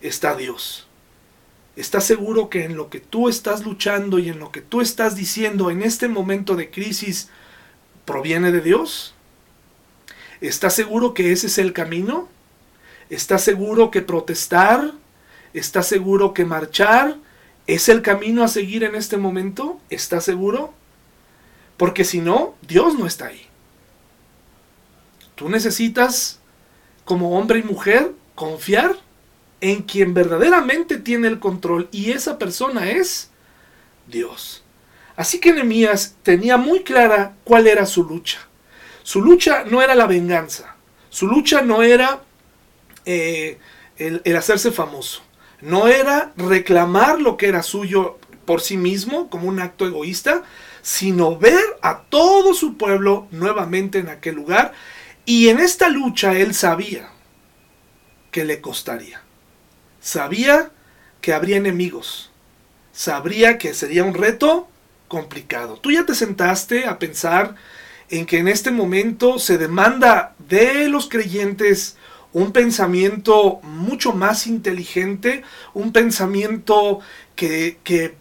está 0.01 0.35
Dios. 0.35 0.87
¿Estás 1.77 2.03
seguro 2.03 2.49
que 2.49 2.65
en 2.65 2.75
lo 2.75 2.89
que 2.89 2.99
tú 2.99 3.29
estás 3.29 3.63
luchando 3.63 4.19
y 4.19 4.27
en 4.27 4.39
lo 4.39 4.51
que 4.51 4.59
tú 4.59 4.81
estás 4.81 5.15
diciendo 5.15 5.71
en 5.71 5.83
este 5.83 6.09
momento 6.09 6.57
de 6.57 6.69
crisis 6.69 7.29
proviene 8.03 8.51
de 8.51 8.59
Dios? 8.59 9.15
¿Estás 10.41 10.73
seguro 10.73 11.13
que 11.13 11.31
ese 11.31 11.47
es 11.47 11.57
el 11.59 11.71
camino? 11.71 12.27
¿Estás 13.09 13.41
seguro 13.41 13.89
que 13.89 14.01
protestar? 14.01 14.91
¿Estás 15.53 15.87
seguro 15.87 16.33
que 16.33 16.43
marchar 16.43 17.15
es 17.67 17.87
el 17.87 18.01
camino 18.01 18.43
a 18.43 18.49
seguir 18.49 18.83
en 18.83 18.95
este 18.95 19.15
momento? 19.15 19.79
¿Estás 19.89 20.25
seguro? 20.25 20.73
Porque 21.77 22.03
si 22.03 22.19
no, 22.19 22.55
Dios 22.67 22.99
no 22.99 23.07
está 23.07 23.27
ahí. 23.27 23.50
Tú 25.35 25.49
necesitas, 25.49 26.39
como 27.05 27.37
hombre 27.37 27.59
y 27.59 27.63
mujer, 27.63 28.13
confiar 28.35 28.95
en 29.61 29.83
quien 29.83 30.13
verdaderamente 30.13 30.97
tiene 30.97 31.27
el 31.27 31.39
control 31.39 31.87
y 31.91 32.11
esa 32.11 32.37
persona 32.37 32.89
es 32.89 33.29
Dios. 34.07 34.63
Así 35.15 35.39
que 35.39 35.53
Nehemías 35.53 36.15
tenía 36.23 36.57
muy 36.57 36.81
clara 36.81 37.35
cuál 37.43 37.67
era 37.67 37.85
su 37.85 38.03
lucha. 38.03 38.39
Su 39.03 39.21
lucha 39.21 39.63
no 39.65 39.81
era 39.81 39.95
la 39.95 40.07
venganza, 40.07 40.75
su 41.09 41.27
lucha 41.27 41.61
no 41.61 41.81
era 41.83 42.21
eh, 43.05 43.59
el, 43.97 44.21
el 44.23 44.35
hacerse 44.35 44.71
famoso, 44.71 45.23
no 45.59 45.87
era 45.87 46.33
reclamar 46.37 47.19
lo 47.19 47.35
que 47.35 47.47
era 47.47 47.63
suyo 47.63 48.19
por 48.45 48.61
sí 48.61 48.77
mismo 48.77 49.29
como 49.29 49.47
un 49.47 49.59
acto 49.59 49.87
egoísta, 49.87 50.43
sino 50.81 51.37
ver 51.37 51.59
a 51.81 52.01
todo 52.03 52.53
su 52.53 52.77
pueblo 52.77 53.27
nuevamente 53.31 53.99
en 53.99 54.09
aquel 54.09 54.35
lugar 54.35 54.73
y 55.25 55.49
en 55.49 55.59
esta 55.59 55.89
lucha 55.89 56.33
él 56.33 56.53
sabía 56.53 57.09
que 58.31 58.45
le 58.45 58.61
costaría. 58.61 59.21
Sabía 59.99 60.71
que 61.21 61.33
habría 61.33 61.57
enemigos. 61.57 62.31
Sabría 62.91 63.57
que 63.57 63.73
sería 63.73 64.03
un 64.03 64.13
reto 64.13 64.67
complicado. 65.07 65.77
Tú 65.77 65.91
ya 65.91 66.05
te 66.05 66.15
sentaste 66.15 66.85
a 66.85 66.97
pensar 66.97 67.55
en 68.09 68.25
que 68.25 68.39
en 68.39 68.47
este 68.47 68.71
momento 68.71 69.39
se 69.39 69.57
demanda 69.57 70.35
de 70.39 70.89
los 70.89 71.07
creyentes 71.07 71.97
un 72.33 72.51
pensamiento 72.51 73.59
mucho 73.63 74.13
más 74.13 74.47
inteligente, 74.47 75.43
un 75.73 75.91
pensamiento 75.91 76.99
que, 77.35 78.15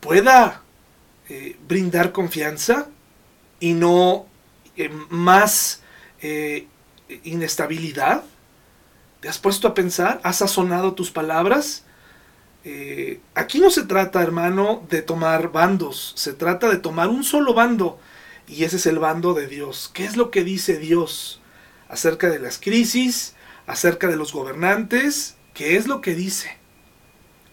pueda 0.00 0.62
eh, 1.28 1.56
brindar 1.68 2.10
confianza 2.10 2.88
y 3.60 3.74
no 3.74 4.26
eh, 4.76 4.90
más 5.10 5.81
eh, 6.22 6.66
inestabilidad? 7.24 8.24
¿Te 9.20 9.28
has 9.28 9.38
puesto 9.38 9.68
a 9.68 9.74
pensar? 9.74 10.20
¿Has 10.24 10.38
sazonado 10.38 10.94
tus 10.94 11.10
palabras? 11.10 11.84
Eh, 12.64 13.20
aquí 13.34 13.58
no 13.58 13.70
se 13.70 13.82
trata, 13.82 14.22
hermano, 14.22 14.86
de 14.88 15.02
tomar 15.02 15.50
bandos, 15.50 16.12
se 16.16 16.32
trata 16.32 16.70
de 16.70 16.76
tomar 16.76 17.08
un 17.08 17.24
solo 17.24 17.54
bando 17.54 17.98
y 18.46 18.64
ese 18.64 18.76
es 18.76 18.86
el 18.86 18.98
bando 18.98 19.34
de 19.34 19.48
Dios. 19.48 19.90
¿Qué 19.92 20.04
es 20.04 20.16
lo 20.16 20.30
que 20.30 20.44
dice 20.44 20.78
Dios 20.78 21.40
acerca 21.88 22.30
de 22.30 22.38
las 22.38 22.58
crisis, 22.58 23.34
acerca 23.66 24.06
de 24.06 24.16
los 24.16 24.32
gobernantes? 24.32 25.36
¿Qué 25.54 25.76
es 25.76 25.86
lo 25.86 26.00
que 26.00 26.14
dice? 26.14 26.56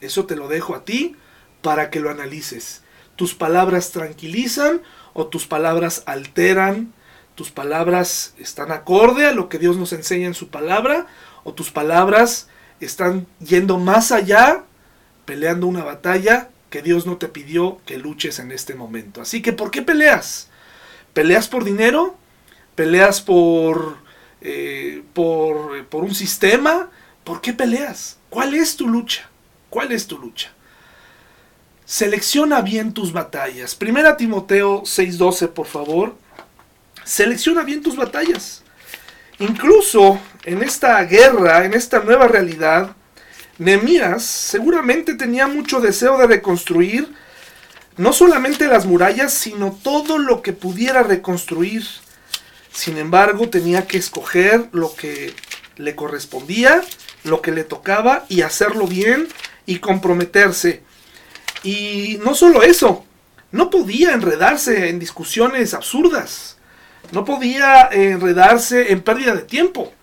Eso 0.01 0.25
te 0.25 0.35
lo 0.35 0.47
dejo 0.47 0.75
a 0.75 0.85
ti 0.85 1.15
para 1.61 1.89
que 1.89 1.99
lo 1.99 2.09
analices. 2.09 2.83
¿Tus 3.15 3.33
palabras 3.33 3.91
tranquilizan 3.91 4.81
o 5.13 5.27
tus 5.27 5.45
palabras 5.47 6.03
alteran 6.05 6.93
tus 7.39 7.51
palabras 7.51 8.33
están 8.37 8.69
acorde 8.69 9.25
a 9.25 9.31
lo 9.31 9.47
que 9.47 9.59
Dios 9.59 9.77
nos 9.77 9.93
enseña 9.93 10.27
en 10.27 10.33
su 10.33 10.49
palabra, 10.49 11.07
o 11.45 11.53
tus 11.53 11.71
palabras 11.71 12.49
están 12.81 13.27
yendo 13.39 13.77
más 13.77 14.11
allá, 14.11 14.65
peleando 15.23 15.65
una 15.65 15.85
batalla 15.85 16.49
que 16.69 16.81
Dios 16.81 17.05
no 17.05 17.15
te 17.15 17.29
pidió 17.29 17.79
que 17.85 17.97
luches 17.97 18.39
en 18.39 18.51
este 18.51 18.75
momento. 18.75 19.21
Así 19.21 19.41
que, 19.41 19.53
¿por 19.53 19.71
qué 19.71 19.81
peleas? 19.81 20.49
¿Peleas 21.13 21.47
por 21.47 21.63
dinero? 21.63 22.17
¿Peleas 22.75 23.21
por, 23.21 23.99
eh, 24.41 25.01
por, 25.13 25.85
por 25.85 26.03
un 26.03 26.15
sistema? 26.15 26.89
¿Por 27.23 27.39
qué 27.39 27.53
peleas? 27.53 28.17
¿Cuál 28.29 28.53
es 28.53 28.75
tu 28.75 28.85
lucha? 28.85 29.29
¿Cuál 29.69 29.93
es 29.93 30.07
tu 30.07 30.19
lucha? 30.19 30.51
Selecciona 31.85 32.59
bien 32.59 32.93
tus 32.93 33.13
batallas. 33.13 33.75
Primera 33.75 34.17
Timoteo 34.17 34.81
6:12, 34.81 35.47
por 35.47 35.67
favor. 35.67 36.17
Selecciona 37.09 37.63
bien 37.63 37.81
tus 37.81 37.95
batallas. 37.95 38.61
Incluso 39.39 40.19
en 40.43 40.61
esta 40.61 41.03
guerra, 41.05 41.65
en 41.65 41.73
esta 41.73 42.01
nueva 42.01 42.27
realidad, 42.27 42.95
Nehemías 43.57 44.23
seguramente 44.23 45.15
tenía 45.15 45.47
mucho 45.47 45.81
deseo 45.81 46.19
de 46.19 46.27
reconstruir 46.27 47.11
no 47.97 48.13
solamente 48.13 48.67
las 48.67 48.85
murallas, 48.85 49.33
sino 49.33 49.71
todo 49.81 50.19
lo 50.19 50.43
que 50.43 50.53
pudiera 50.53 51.01
reconstruir. 51.01 51.83
Sin 52.71 52.99
embargo, 52.99 53.49
tenía 53.49 53.87
que 53.87 53.97
escoger 53.97 54.69
lo 54.71 54.95
que 54.95 55.33
le 55.77 55.95
correspondía, 55.95 56.83
lo 57.23 57.41
que 57.41 57.51
le 57.51 57.63
tocaba 57.63 58.27
y 58.29 58.43
hacerlo 58.43 58.85
bien 58.85 59.27
y 59.65 59.79
comprometerse. 59.79 60.83
Y 61.63 62.19
no 62.23 62.35
solo 62.35 62.61
eso, 62.61 63.03
no 63.51 63.71
podía 63.71 64.13
enredarse 64.13 64.89
en 64.89 64.99
discusiones 64.99 65.73
absurdas, 65.73 66.58
no 67.11 67.25
podía 67.25 67.89
enredarse 67.91 68.91
en 68.91 69.01
pérdida 69.01 69.35
de 69.35 69.41
tiempo. 69.41 69.93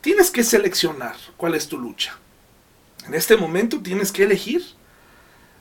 Tienes 0.00 0.30
que 0.30 0.44
seleccionar 0.44 1.14
cuál 1.36 1.54
es 1.54 1.68
tu 1.68 1.78
lucha. 1.78 2.16
En 3.06 3.14
este 3.14 3.36
momento 3.36 3.80
tienes 3.80 4.12
que 4.12 4.24
elegir 4.24 4.62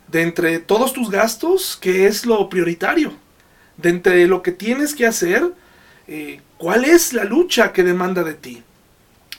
de 0.08 0.22
entre 0.22 0.60
todos 0.60 0.94
tus 0.94 1.10
gastos 1.10 1.78
qué 1.80 2.08
es 2.08 2.26
lo 2.26 2.50
prioritario. 2.50 3.14
De 3.78 3.90
entre 3.90 4.28
lo 4.28 4.42
que 4.42 4.52
tienes 4.52 4.94
que 4.94 5.08
hacer, 5.08 5.54
eh, 6.08 6.42
cuál 6.58 6.86
es 6.86 7.14
la 7.14 7.24
lucha 7.24 7.72
que 7.72 7.84
demanda 7.84 8.24
de 8.24 8.34
ti. 8.34 8.64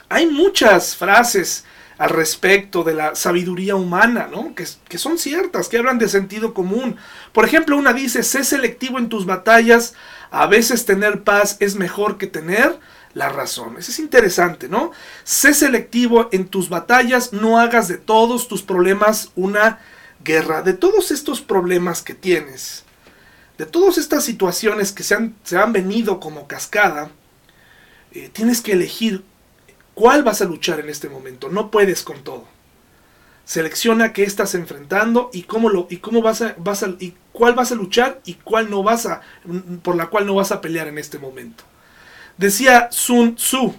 Hay 0.09 0.27
muchas 0.27 0.95
frases 0.95 1.65
al 1.97 2.09
respecto 2.09 2.83
de 2.83 2.95
la 2.95 3.15
sabiduría 3.15 3.75
humana, 3.75 4.27
¿no? 4.29 4.55
Que, 4.55 4.65
que, 4.89 4.97
son 4.97 5.17
ciertas, 5.17 5.69
que 5.69 5.77
hablan 5.77 5.99
de 5.99 6.09
sentido 6.09 6.53
común. 6.53 6.97
Por 7.31 7.45
ejemplo, 7.45 7.77
una 7.77 7.93
dice, 7.93 8.23
sé 8.23 8.43
selectivo 8.43 8.97
en 8.97 9.09
tus 9.09 9.25
batallas, 9.25 9.93
a 10.33 10.47
veces 10.47 10.85
tener 10.85 11.23
paz 11.23 11.57
es 11.59 11.75
mejor 11.75 12.17
que 12.17 12.25
tener 12.25 12.79
la 13.13 13.29
razón. 13.29 13.77
Eso 13.77 13.91
es 13.91 13.99
interesante, 13.99 14.67
¿no? 14.67 14.91
Sé 15.23 15.53
selectivo 15.53 16.27
en 16.31 16.47
tus 16.47 16.69
batallas, 16.69 17.33
no 17.33 17.59
hagas 17.59 17.87
de 17.87 17.99
todos 17.99 18.47
tus 18.47 18.63
problemas 18.63 19.29
una 19.35 19.79
guerra. 20.23 20.63
De 20.63 20.73
todos 20.73 21.11
estos 21.11 21.39
problemas 21.39 22.01
que 22.01 22.15
tienes, 22.15 22.83
de 23.59 23.67
todas 23.67 23.99
estas 23.99 24.23
situaciones 24.23 24.91
que 24.91 25.03
se 25.03 25.13
han, 25.13 25.35
se 25.43 25.59
han 25.59 25.71
venido 25.71 26.19
como 26.19 26.47
cascada, 26.47 27.11
eh, 28.11 28.31
tienes 28.33 28.61
que 28.61 28.71
elegir 28.71 29.23
cuál 29.93 30.23
vas 30.23 30.41
a 30.41 30.45
luchar 30.45 30.79
en 30.79 30.89
este 30.89 31.09
momento. 31.09 31.49
No 31.49 31.69
puedes 31.69 32.01
con 32.01 32.23
todo. 32.23 32.47
Selecciona 33.45 34.13
qué 34.13 34.23
estás 34.23 34.55
enfrentando 34.55 35.29
y 35.31 35.43
cómo 35.43 35.69
lo 35.69 35.85
y 35.91 35.97
cómo 35.97 36.23
vas 36.23 36.41
a, 36.41 36.55
vas 36.57 36.81
a 36.81 36.95
cuál 37.33 37.55
vas 37.55 37.71
a 37.71 37.75
luchar 37.75 38.21
y 38.25 38.35
cuál 38.35 38.69
no 38.69 38.83
vas 38.83 39.05
a 39.05 39.21
por 39.81 39.97
la 39.97 40.07
cual 40.07 40.25
no 40.25 40.35
vas 40.35 40.51
a 40.51 40.61
pelear 40.61 40.87
en 40.87 40.97
este 40.97 41.19
momento. 41.19 41.65
Decía 42.37 42.87
Sun 42.91 43.35
Tzu, 43.35 43.75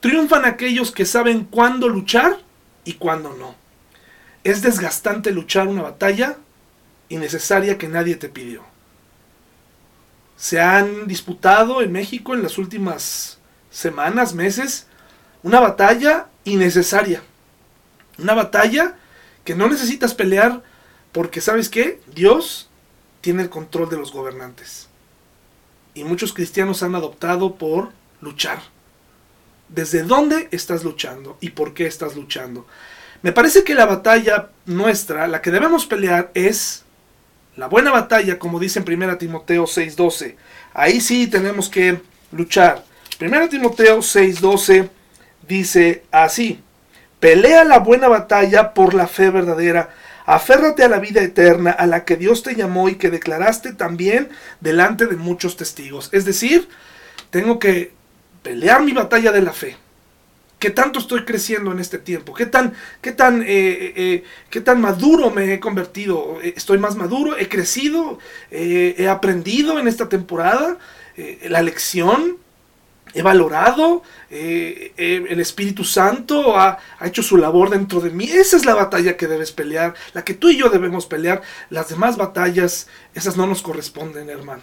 triunfan 0.00 0.44
aquellos 0.44 0.92
que 0.92 1.06
saben 1.06 1.44
cuándo 1.44 1.88
luchar 1.88 2.38
y 2.84 2.94
cuándo 2.94 3.34
no. 3.34 3.54
Es 4.44 4.62
desgastante 4.62 5.30
luchar 5.30 5.68
una 5.68 5.82
batalla 5.82 6.36
innecesaria 7.08 7.78
que 7.78 7.88
nadie 7.88 8.16
te 8.16 8.28
pidió. 8.28 8.62
Se 10.36 10.60
han 10.60 11.08
disputado 11.08 11.82
en 11.82 11.90
México 11.90 12.34
en 12.34 12.42
las 12.42 12.58
últimas 12.58 13.38
semanas, 13.70 14.34
meses, 14.34 14.86
una 15.42 15.60
batalla 15.60 16.26
innecesaria. 16.44 17.22
Una 18.18 18.34
batalla 18.34 18.96
que 19.44 19.54
no 19.54 19.68
necesitas 19.68 20.14
pelear 20.14 20.62
porque 21.12 21.40
sabes 21.40 21.68
qué? 21.68 22.00
Dios 22.14 22.68
tiene 23.20 23.42
el 23.42 23.50
control 23.50 23.88
de 23.88 23.96
los 23.96 24.12
gobernantes 24.12 24.88
y 25.94 26.04
muchos 26.04 26.32
cristianos 26.32 26.82
han 26.82 26.94
adoptado 26.94 27.56
por 27.56 27.90
luchar. 28.20 28.60
¿Desde 29.68 30.02
dónde 30.02 30.48
estás 30.50 30.84
luchando 30.84 31.36
y 31.40 31.50
por 31.50 31.74
qué 31.74 31.86
estás 31.86 32.16
luchando? 32.16 32.66
Me 33.22 33.32
parece 33.32 33.64
que 33.64 33.74
la 33.74 33.84
batalla 33.84 34.50
nuestra, 34.64 35.26
la 35.26 35.42
que 35.42 35.50
debemos 35.50 35.86
pelear, 35.86 36.30
es 36.34 36.84
la 37.56 37.66
buena 37.66 37.90
batalla, 37.90 38.38
como 38.38 38.60
dice 38.60 38.78
en 38.78 39.02
1 39.02 39.18
Timoteo 39.18 39.64
6:12. 39.64 40.36
Ahí 40.72 41.00
sí 41.00 41.26
tenemos 41.26 41.68
que 41.68 42.00
luchar. 42.30 42.84
1 43.20 43.48
Timoteo 43.48 43.98
6:12 43.98 44.88
dice 45.48 46.04
así, 46.12 46.62
pelea 47.18 47.64
la 47.64 47.80
buena 47.80 48.06
batalla 48.06 48.72
por 48.72 48.94
la 48.94 49.08
fe 49.08 49.30
verdadera 49.30 49.90
Aférrate 50.28 50.84
a 50.84 50.88
la 50.88 50.98
vida 50.98 51.22
eterna 51.22 51.70
a 51.70 51.86
la 51.86 52.04
que 52.04 52.16
Dios 52.16 52.42
te 52.42 52.54
llamó 52.54 52.90
y 52.90 52.96
que 52.96 53.08
declaraste 53.08 53.72
también 53.72 54.28
delante 54.60 55.06
de 55.06 55.16
muchos 55.16 55.56
testigos. 55.56 56.10
Es 56.12 56.26
decir, 56.26 56.68
tengo 57.30 57.58
que 57.58 57.92
pelear 58.42 58.82
mi 58.82 58.92
batalla 58.92 59.32
de 59.32 59.40
la 59.40 59.54
fe. 59.54 59.78
¿Qué 60.58 60.68
tanto 60.68 60.98
estoy 60.98 61.24
creciendo 61.24 61.72
en 61.72 61.78
este 61.78 61.96
tiempo? 61.96 62.34
¿Qué 62.34 62.44
tan, 62.44 62.74
qué 63.00 63.12
tan, 63.12 63.40
eh, 63.40 63.46
eh, 63.48 63.92
eh, 63.96 64.24
qué 64.50 64.60
tan 64.60 64.82
maduro 64.82 65.30
me 65.30 65.54
he 65.54 65.60
convertido? 65.60 66.38
¿Estoy 66.42 66.76
más 66.76 66.94
maduro? 66.94 67.38
¿He 67.38 67.48
crecido? 67.48 68.18
¿He 68.50 69.08
aprendido 69.08 69.78
en 69.78 69.88
esta 69.88 70.10
temporada? 70.10 70.76
¿La 71.44 71.62
lección? 71.62 72.36
He 73.14 73.22
valorado, 73.22 74.02
eh, 74.30 74.92
eh, 74.96 75.24
el 75.28 75.40
Espíritu 75.40 75.84
Santo 75.84 76.58
ha, 76.58 76.78
hecho 77.02 77.22
su 77.22 77.36
labor 77.36 77.70
dentro 77.70 78.00
de 78.00 78.10
mí. 78.10 78.24
Esa 78.24 78.56
es 78.56 78.64
la 78.64 78.74
batalla 78.74 79.16
que 79.16 79.26
debes 79.26 79.52
pelear, 79.52 79.94
la 80.12 80.24
que 80.24 80.34
tú 80.34 80.48
y 80.50 80.58
yo 80.58 80.68
debemos 80.68 81.06
pelear. 81.06 81.42
Las 81.70 81.88
demás 81.88 82.16
batallas, 82.16 82.88
esas 83.14 83.36
no 83.36 83.46
nos 83.46 83.62
corresponden, 83.62 84.30
hermano. 84.30 84.62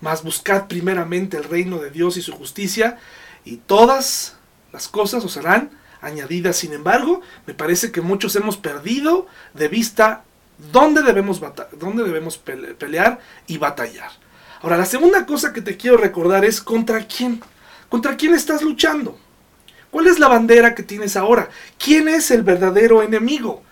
Mas 0.00 0.22
buscad 0.22 0.66
primeramente 0.66 1.36
el 1.36 1.44
reino 1.44 1.78
de 1.78 1.90
Dios 1.90 2.16
y 2.16 2.22
su 2.22 2.32
justicia, 2.32 2.98
y 3.44 3.56
todas 3.56 4.36
las 4.72 4.88
cosas 4.88 5.24
os 5.24 5.32
serán 5.32 5.70
añadidas. 6.00 6.56
Sin 6.56 6.72
embargo, 6.72 7.20
me 7.46 7.54
parece 7.54 7.92
que 7.92 8.00
muchos 8.00 8.34
hemos 8.36 8.56
perdido 8.56 9.26
de 9.54 9.68
vista 9.68 10.24
dónde 10.72 11.02
debemos, 11.02 11.40
dónde 11.78 12.04
debemos 12.04 12.38
pelear 12.38 13.20
y 13.46 13.58
batallar. 13.58 14.21
Ahora, 14.62 14.78
la 14.78 14.86
segunda 14.86 15.26
cosa 15.26 15.52
que 15.52 15.60
te 15.60 15.76
quiero 15.76 15.96
recordar 15.96 16.44
es 16.44 16.60
contra 16.60 17.04
quién. 17.06 17.42
¿Contra 17.88 18.16
quién 18.16 18.32
estás 18.32 18.62
luchando? 18.62 19.18
¿Cuál 19.90 20.06
es 20.06 20.18
la 20.18 20.28
bandera 20.28 20.74
que 20.74 20.84
tienes 20.84 21.16
ahora? 21.16 21.50
¿Quién 21.78 22.08
es 22.08 22.30
el 22.30 22.42
verdadero 22.42 23.02
enemigo? 23.02 23.62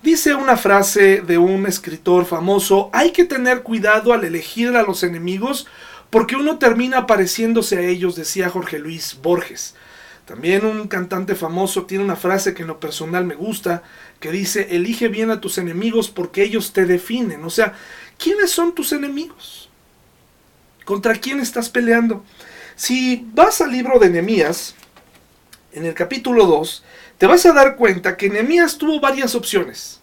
Dice 0.00 0.34
una 0.34 0.56
frase 0.56 1.22
de 1.22 1.38
un 1.38 1.66
escritor 1.66 2.24
famoso, 2.24 2.88
hay 2.92 3.10
que 3.10 3.24
tener 3.24 3.62
cuidado 3.62 4.12
al 4.12 4.24
elegir 4.24 4.76
a 4.76 4.84
los 4.84 5.02
enemigos 5.02 5.66
porque 6.08 6.36
uno 6.36 6.58
termina 6.58 7.06
pareciéndose 7.06 7.78
a 7.78 7.82
ellos, 7.82 8.14
decía 8.14 8.48
Jorge 8.48 8.78
Luis 8.78 9.18
Borges. 9.20 9.74
También 10.24 10.64
un 10.64 10.86
cantante 10.86 11.34
famoso 11.34 11.84
tiene 11.84 12.04
una 12.04 12.14
frase 12.14 12.54
que 12.54 12.62
en 12.62 12.68
lo 12.68 12.78
personal 12.78 13.24
me 13.24 13.34
gusta, 13.34 13.82
que 14.20 14.30
dice, 14.30 14.68
elige 14.70 15.08
bien 15.08 15.30
a 15.30 15.40
tus 15.40 15.58
enemigos 15.58 16.08
porque 16.10 16.44
ellos 16.44 16.72
te 16.72 16.86
definen. 16.86 17.44
O 17.44 17.50
sea, 17.50 17.74
¿quiénes 18.18 18.52
son 18.52 18.72
tus 18.72 18.92
enemigos? 18.92 19.67
¿Contra 20.88 21.12
quién 21.16 21.38
estás 21.38 21.68
peleando? 21.68 22.24
Si 22.74 23.28
vas 23.34 23.60
al 23.60 23.70
libro 23.70 23.98
de 23.98 24.08
Nehemías, 24.08 24.74
en 25.74 25.84
el 25.84 25.92
capítulo 25.92 26.46
2, 26.46 26.82
te 27.18 27.26
vas 27.26 27.44
a 27.44 27.52
dar 27.52 27.76
cuenta 27.76 28.16
que 28.16 28.30
Nehemías 28.30 28.78
tuvo 28.78 28.98
varias 28.98 29.34
opciones. 29.34 30.00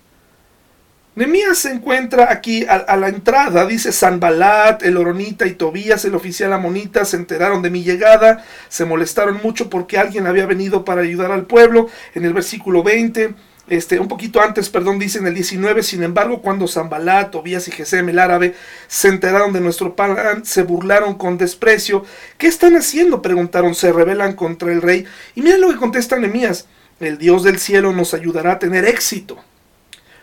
Nehemías 1.16 1.58
se 1.58 1.72
encuentra 1.72 2.32
aquí 2.32 2.68
a, 2.70 2.96
la 2.98 3.08
entrada, 3.08 3.66
dice 3.66 3.92
Sanbalat, 3.92 4.84
el 4.84 4.98
Oronita 4.98 5.48
y 5.48 5.56
Tobías, 5.56 6.06
el 6.06 6.14
oficial 6.14 6.54
amonita, 6.54 7.04
se 7.04 7.18
enteraron 7.18 7.64
de 7.64 7.72
mi 7.72 7.82
llegada, 7.82 8.46
se 8.70 8.86
molestaron 8.86 9.40
mucho 9.42 9.72
porque 9.72 9.98
alguien 9.98 10.28
había 10.28 10.46
venido 10.46 10.86
para 10.86 11.02
ayudar 11.02 11.32
al 11.32 11.48
pueblo. 11.48 11.90
En 12.14 12.26
el 12.26 12.34
versículo 12.36 12.84
20, 12.84 13.34
este, 13.68 14.00
un 14.00 14.08
poquito 14.08 14.42
antes, 14.42 14.70
perdón, 14.70 15.00
dice 15.00 15.18
en 15.18 15.28
el 15.28 15.34
19, 15.34 15.82
sin 15.82 16.04
embargo, 16.04 16.42
cuando 16.42 16.68
Zambalat, 16.68 17.32
Tobías 17.32 17.68
y 17.68 17.72
Gesem, 17.72 18.10
el 18.10 18.20
árabe, 18.20 18.54
se 18.88 19.08
enteraron 19.08 19.54
de 19.54 19.62
nuestro 19.62 19.96
plan, 19.96 20.46
se 20.46 20.62
burlaron 20.64 21.16
con 21.16 21.38
desprecio. 21.38 22.06
¿Qué 22.38 22.48
están 22.48 22.76
haciendo? 22.76 23.22
Preguntaron, 23.22 23.74
se 23.74 23.92
rebelan 23.92 24.34
contra 24.34 24.72
el 24.72 24.82
rey. 24.82 25.06
Y 25.34 25.42
miren 25.42 25.62
lo 25.62 25.70
que 25.70 25.78
contesta 25.78 26.18
Nehemías, 26.18 26.68
el 27.00 27.18
Dios 27.18 27.44
del 27.44 27.60
cielo 27.60 27.92
nos 27.92 28.14
ayudará 28.14 28.54
a 28.54 28.60
tener 28.60 28.86
éxito. 28.86 29.38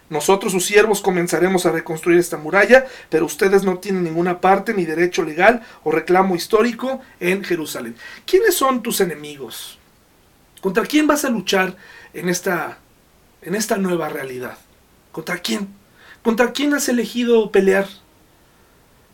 Nosotros, 0.09 0.53
sus 0.53 0.67
siervos, 0.67 1.01
comenzaremos 1.01 1.67
a 1.67 1.73
reconstruir 1.73 2.19
esta 2.19 2.37
muralla, 2.37 2.87
pero 3.09 3.25
ustedes 3.25 3.65
no 3.65 3.79
tienen 3.79 4.05
ninguna 4.05 4.41
parte 4.41 4.75
ni 4.75 4.85
derecho 4.85 5.23
legal 5.25 5.63
o 5.85 5.91
reclamo 5.91 6.37
histórico 6.37 7.01
en 7.19 7.43
Jerusalén. 7.43 7.97
¿Quiénes 8.27 8.55
son 8.55 8.83
tus 8.83 9.01
enemigos? 9.01 9.79
¿Contra 10.61 10.85
quién 10.85 11.07
vas 11.07 11.25
a 11.25 11.31
luchar 11.31 11.77
en 12.13 12.29
esta, 12.29 12.79
en 13.43 13.55
esta 13.55 13.77
nueva 13.77 14.09
realidad? 14.09 14.59
¿Contra 15.13 15.39
quién? 15.39 15.69
¿Contra 16.23 16.53
quién 16.53 16.75
has 16.75 16.89
elegido 16.89 17.51
pelear? 17.51 17.87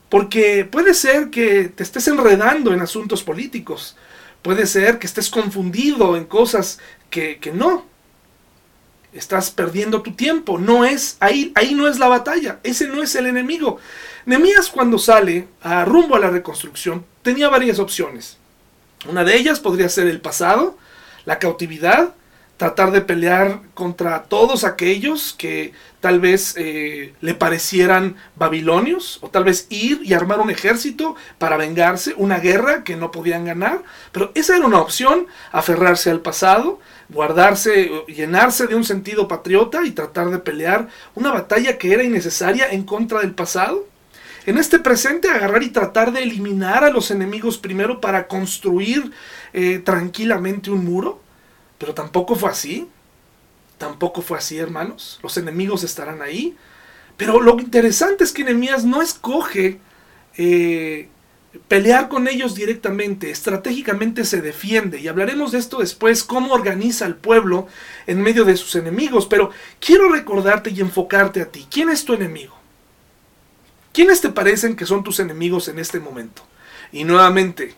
Porque 0.08 0.64
puede 0.64 0.94
ser 0.94 1.30
que 1.30 1.68
te 1.68 1.82
estés 1.82 2.08
enredando 2.08 2.72
en 2.72 2.80
asuntos 2.80 3.22
políticos, 3.22 3.96
puede 4.42 4.66
ser 4.66 4.98
que 4.98 5.06
estés 5.06 5.28
confundido 5.28 6.16
en 6.16 6.24
cosas 6.24 6.78
que, 7.10 7.38
que 7.38 7.52
no. 7.52 7.86
Estás 9.12 9.50
perdiendo 9.50 10.02
tu 10.02 10.12
tiempo. 10.12 10.58
No 10.58 10.84
es, 10.84 11.16
ahí, 11.20 11.50
ahí 11.54 11.74
no 11.74 11.88
es 11.88 11.98
la 11.98 12.08
batalla. 12.08 12.60
Ese 12.62 12.86
no 12.86 13.02
es 13.02 13.14
el 13.14 13.26
enemigo. 13.26 13.78
Nemías 14.26 14.68
cuando 14.68 14.98
sale 14.98 15.48
a 15.62 15.84
rumbo 15.84 16.14
a 16.14 16.20
la 16.20 16.30
reconstrucción 16.30 17.04
tenía 17.22 17.48
varias 17.50 17.78
opciones. 17.78 18.38
Una 19.06 19.22
de 19.22 19.36
ellas 19.36 19.60
podría 19.60 19.88
ser 19.90 20.06
el 20.06 20.20
pasado, 20.20 20.78
la 21.26 21.38
cautividad, 21.38 22.14
tratar 22.58 22.90
de 22.90 23.00
pelear 23.00 23.60
contra 23.72 24.24
todos 24.24 24.64
aquellos 24.64 25.32
que 25.32 25.72
tal 26.00 26.18
vez 26.18 26.54
eh, 26.58 27.14
le 27.20 27.34
parecieran 27.34 28.16
babilonios, 28.34 29.18
o 29.22 29.30
tal 29.30 29.44
vez 29.44 29.68
ir 29.70 30.00
y 30.02 30.12
armar 30.12 30.40
un 30.40 30.50
ejército 30.50 31.14
para 31.38 31.56
vengarse, 31.56 32.14
una 32.16 32.40
guerra 32.40 32.82
que 32.82 32.96
no 32.96 33.12
podían 33.12 33.44
ganar, 33.44 33.82
pero 34.10 34.32
esa 34.34 34.56
era 34.56 34.66
una 34.66 34.80
opción, 34.80 35.28
aferrarse 35.52 36.10
al 36.10 36.20
pasado, 36.20 36.80
guardarse, 37.08 37.90
llenarse 38.08 38.66
de 38.66 38.74
un 38.74 38.84
sentido 38.84 39.28
patriota 39.28 39.86
y 39.86 39.92
tratar 39.92 40.30
de 40.30 40.38
pelear 40.40 40.88
una 41.14 41.30
batalla 41.30 41.78
que 41.78 41.92
era 41.92 42.02
innecesaria 42.02 42.68
en 42.70 42.82
contra 42.82 43.20
del 43.20 43.34
pasado. 43.34 43.86
En 44.46 44.58
este 44.58 44.80
presente 44.80 45.30
agarrar 45.30 45.62
y 45.62 45.68
tratar 45.68 46.10
de 46.10 46.22
eliminar 46.24 46.82
a 46.82 46.90
los 46.90 47.12
enemigos 47.12 47.56
primero 47.56 48.00
para 48.00 48.26
construir 48.26 49.12
eh, 49.52 49.78
tranquilamente 49.84 50.70
un 50.70 50.84
muro 50.84 51.20
pero 51.78 51.94
tampoco 51.94 52.34
fue 52.34 52.50
así. 52.50 52.88
Tampoco 53.78 54.22
fue 54.22 54.38
así, 54.38 54.58
hermanos. 54.58 55.20
Los 55.22 55.36
enemigos 55.36 55.84
estarán 55.84 56.20
ahí. 56.20 56.56
Pero 57.16 57.40
lo 57.40 57.58
interesante 57.60 58.24
es 58.24 58.32
que 58.32 58.44
Nehemías 58.44 58.84
no 58.84 59.00
escoge 59.00 59.78
eh, 60.36 61.08
pelear 61.68 62.08
con 62.08 62.26
ellos 62.26 62.56
directamente. 62.56 63.30
Estratégicamente 63.30 64.24
se 64.24 64.40
defiende. 64.42 65.00
Y 65.00 65.08
hablaremos 65.08 65.52
de 65.52 65.58
esto 65.58 65.78
después, 65.78 66.24
cómo 66.24 66.52
organiza 66.52 67.06
el 67.06 67.14
pueblo 67.14 67.68
en 68.06 68.20
medio 68.20 68.44
de 68.44 68.56
sus 68.56 68.74
enemigos. 68.74 69.26
Pero 69.26 69.50
quiero 69.80 70.10
recordarte 70.10 70.70
y 70.70 70.80
enfocarte 70.80 71.40
a 71.40 71.50
ti. 71.50 71.66
¿Quién 71.70 71.88
es 71.88 72.04
tu 72.04 72.14
enemigo? 72.14 72.56
¿Quiénes 73.92 74.20
te 74.20 74.28
parecen 74.28 74.76
que 74.76 74.86
son 74.86 75.02
tus 75.02 75.20
enemigos 75.20 75.68
en 75.68 75.78
este 75.78 76.00
momento? 76.00 76.42
Y 76.92 77.04
nuevamente, 77.04 77.74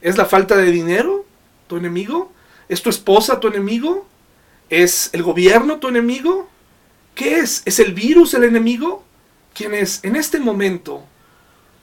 ¿es 0.00 0.16
la 0.16 0.26
falta 0.26 0.56
de 0.56 0.70
dinero 0.70 1.24
tu 1.66 1.76
enemigo? 1.76 2.32
¿Es 2.70 2.82
tu 2.82 2.88
esposa 2.88 3.40
tu 3.40 3.48
enemigo? 3.48 4.06
¿Es 4.70 5.10
el 5.12 5.24
gobierno 5.24 5.80
tu 5.80 5.88
enemigo? 5.88 6.48
¿Qué 7.16 7.40
es? 7.40 7.62
¿Es 7.64 7.80
el 7.80 7.92
virus 7.92 8.32
el 8.34 8.44
enemigo? 8.44 9.04
¿Quién 9.52 9.74
es? 9.74 9.98
En 10.04 10.14
este 10.14 10.38
momento, 10.38 11.04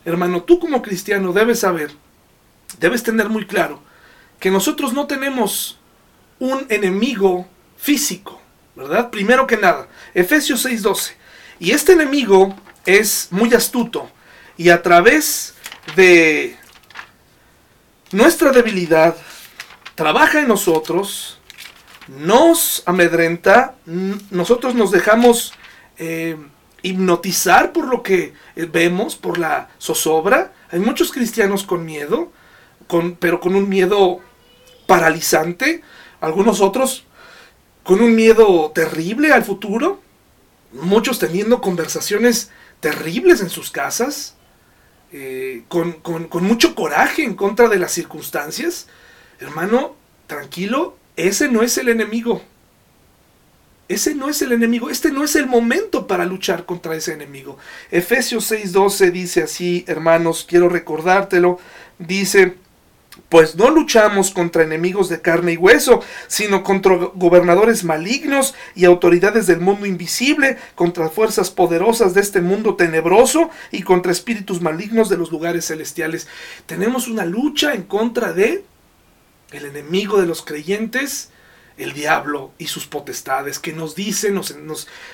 hermano, 0.05 0.43
tú 0.43 0.59
como 0.59 0.81
cristiano 0.81 1.33
debes 1.33 1.59
saber, 1.59 1.91
debes 2.79 3.03
tener 3.03 3.27
muy 3.27 3.45
claro, 3.45 3.81
que 4.39 4.49
nosotros 4.49 4.93
no 4.93 5.07
tenemos 5.07 5.77
un 6.39 6.65
enemigo 6.69 7.45
físico, 7.77 8.39
¿verdad? 8.73 9.09
Primero 9.09 9.45
que 9.45 9.57
nada, 9.57 9.89
Efesios 10.13 10.65
6:12. 10.65 11.15
Y 11.59 11.71
este 11.71 11.91
enemigo 11.91 12.55
es 12.85 13.27
muy 13.31 13.53
astuto 13.53 14.09
y 14.55 14.69
a 14.69 14.81
través 14.81 15.53
de 15.97 16.55
nuestra 18.13 18.51
debilidad, 18.51 19.17
trabaja 19.97 20.41
en 20.41 20.47
nosotros, 20.47 21.39
nos 22.07 22.83
amedrenta, 22.85 23.75
nosotros 24.29 24.75
nos 24.75 24.91
dejamos 24.91 25.53
eh, 25.97 26.37
hipnotizar 26.83 27.73
por 27.73 27.87
lo 27.87 28.03
que 28.03 28.33
eh, 28.55 28.69
vemos, 28.71 29.15
por 29.15 29.39
la 29.39 29.69
zozobra. 29.81 30.53
Hay 30.69 30.79
muchos 30.79 31.11
cristianos 31.11 31.63
con 31.63 31.83
miedo, 31.83 32.31
con, 32.85 33.15
pero 33.15 33.39
con 33.39 33.55
un 33.55 33.67
miedo 33.67 34.19
paralizante, 34.85 35.81
algunos 36.21 36.61
otros 36.61 37.03
con 37.83 37.99
un 37.99 38.15
miedo 38.15 38.71
terrible 38.75 39.31
al 39.33 39.43
futuro, 39.43 39.99
muchos 40.73 41.17
teniendo 41.17 41.59
conversaciones 41.59 42.51
terribles 42.81 43.41
en 43.41 43.49
sus 43.49 43.71
casas, 43.71 44.35
eh, 45.11 45.63
con, 45.69 45.93
con 45.93 46.43
mucho 46.43 46.75
coraje 46.75 47.23
en 47.23 47.33
contra 47.33 47.67
de 47.67 47.79
las 47.79 47.93
circunstancias. 47.93 48.87
Hermano, 49.39 49.95
tranquilo, 50.27 50.97
ese 51.15 51.49
no 51.49 51.61
es 51.61 51.77
el 51.77 51.89
enemigo. 51.89 52.41
Ese 53.89 54.15
no 54.15 54.29
es 54.29 54.41
el 54.41 54.51
enemigo, 54.51 54.89
este 54.89 55.11
no 55.11 55.23
es 55.23 55.35
el 55.37 55.47
momento 55.47 56.07
para 56.07 56.25
luchar 56.25 56.65
contra 56.65 56.95
ese 56.95 57.13
enemigo. 57.13 57.57
Efesios 57.89 58.51
6:12 58.51 59.11
dice 59.11 59.43
así, 59.43 59.85
hermanos, 59.87 60.45
quiero 60.47 60.67
recordártelo, 60.67 61.57
dice, 61.97 62.55
pues 63.29 63.55
no 63.55 63.69
luchamos 63.69 64.31
contra 64.31 64.63
enemigos 64.63 65.07
de 65.09 65.21
carne 65.21 65.53
y 65.53 65.57
hueso, 65.57 66.01
sino 66.27 66.63
contra 66.63 66.95
gobernadores 66.95 67.85
malignos 67.85 68.55
y 68.75 68.83
autoridades 68.83 69.47
del 69.47 69.61
mundo 69.61 69.85
invisible, 69.85 70.57
contra 70.75 71.09
fuerzas 71.09 71.49
poderosas 71.49 72.13
de 72.13 72.21
este 72.21 72.41
mundo 72.41 72.75
tenebroso 72.75 73.49
y 73.71 73.83
contra 73.83 74.11
espíritus 74.11 74.61
malignos 74.61 75.09
de 75.09 75.17
los 75.17 75.31
lugares 75.31 75.67
celestiales. 75.67 76.27
Tenemos 76.65 77.07
una 77.07 77.25
lucha 77.25 77.73
en 77.73 77.83
contra 77.83 78.33
de 78.33 78.65
el 79.51 79.65
enemigo 79.65 80.19
de 80.19 80.27
los 80.27 80.41
creyentes, 80.41 81.29
el 81.77 81.93
diablo 81.93 82.51
y 82.57 82.67
sus 82.67 82.87
potestades, 82.87 83.59
que 83.59 83.71
nos 83.71 83.93
dicen, 83.93 84.33
nos, 84.33 84.55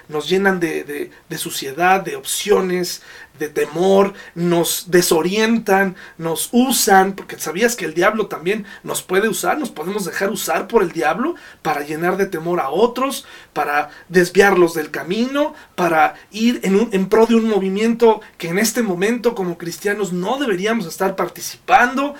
nos, 0.08 0.30
llenan 0.30 0.62
de, 0.62 1.12
de, 1.28 1.38
suciedad, 1.38 2.02
de 2.02 2.16
opciones, 2.16 3.02
de 3.38 3.50
temor, 3.50 4.14
nos 4.34 4.90
desorientan, 4.90 5.98
nos 6.18 6.50
usan, 6.54 7.14
porque 7.14 7.38
sabías 7.38 7.76
que 7.76 7.84
el 7.84 7.94
diablo 7.94 8.28
también 8.28 8.66
nos 8.84 9.02
puede 9.02 9.28
usar, 9.28 9.60
nos 9.60 9.72
podemos 9.72 10.06
dejar 10.06 10.30
usar 10.30 10.70
por 10.70 10.84
el 10.84 10.94
diablo 10.94 11.36
para 11.62 11.82
llenar 11.82 12.16
de 12.16 12.28
temor 12.28 12.62
a 12.62 12.70
otros, 12.70 13.26
para 13.52 13.90
desviarlos 14.08 14.74
del 14.74 14.90
camino, 14.90 15.54
para 15.76 16.16
ir 16.32 16.62
en, 16.64 16.90
en 16.94 17.10
pro 17.10 17.26
de 17.26 17.36
un 17.36 17.50
movimiento 17.50 18.22
que 18.38 18.48
en 18.48 18.58
este 18.58 18.84
momento 18.84 19.36
como 19.36 19.58
cristianos 19.58 20.14
no 20.14 20.38
deberíamos 20.38 20.86
estar 20.86 21.18
participando. 21.18 22.16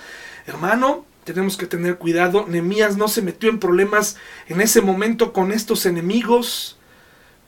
Hermano, 0.46 1.06
tenemos 1.24 1.56
que 1.56 1.66
tener 1.66 1.96
cuidado. 1.96 2.46
Nemías 2.46 2.96
no 2.96 3.08
se 3.08 3.22
metió 3.22 3.50
en 3.50 3.58
problemas 3.58 4.16
en 4.48 4.60
ese 4.60 4.80
momento 4.80 5.32
con 5.32 5.52
estos 5.52 5.86
enemigos. 5.86 6.78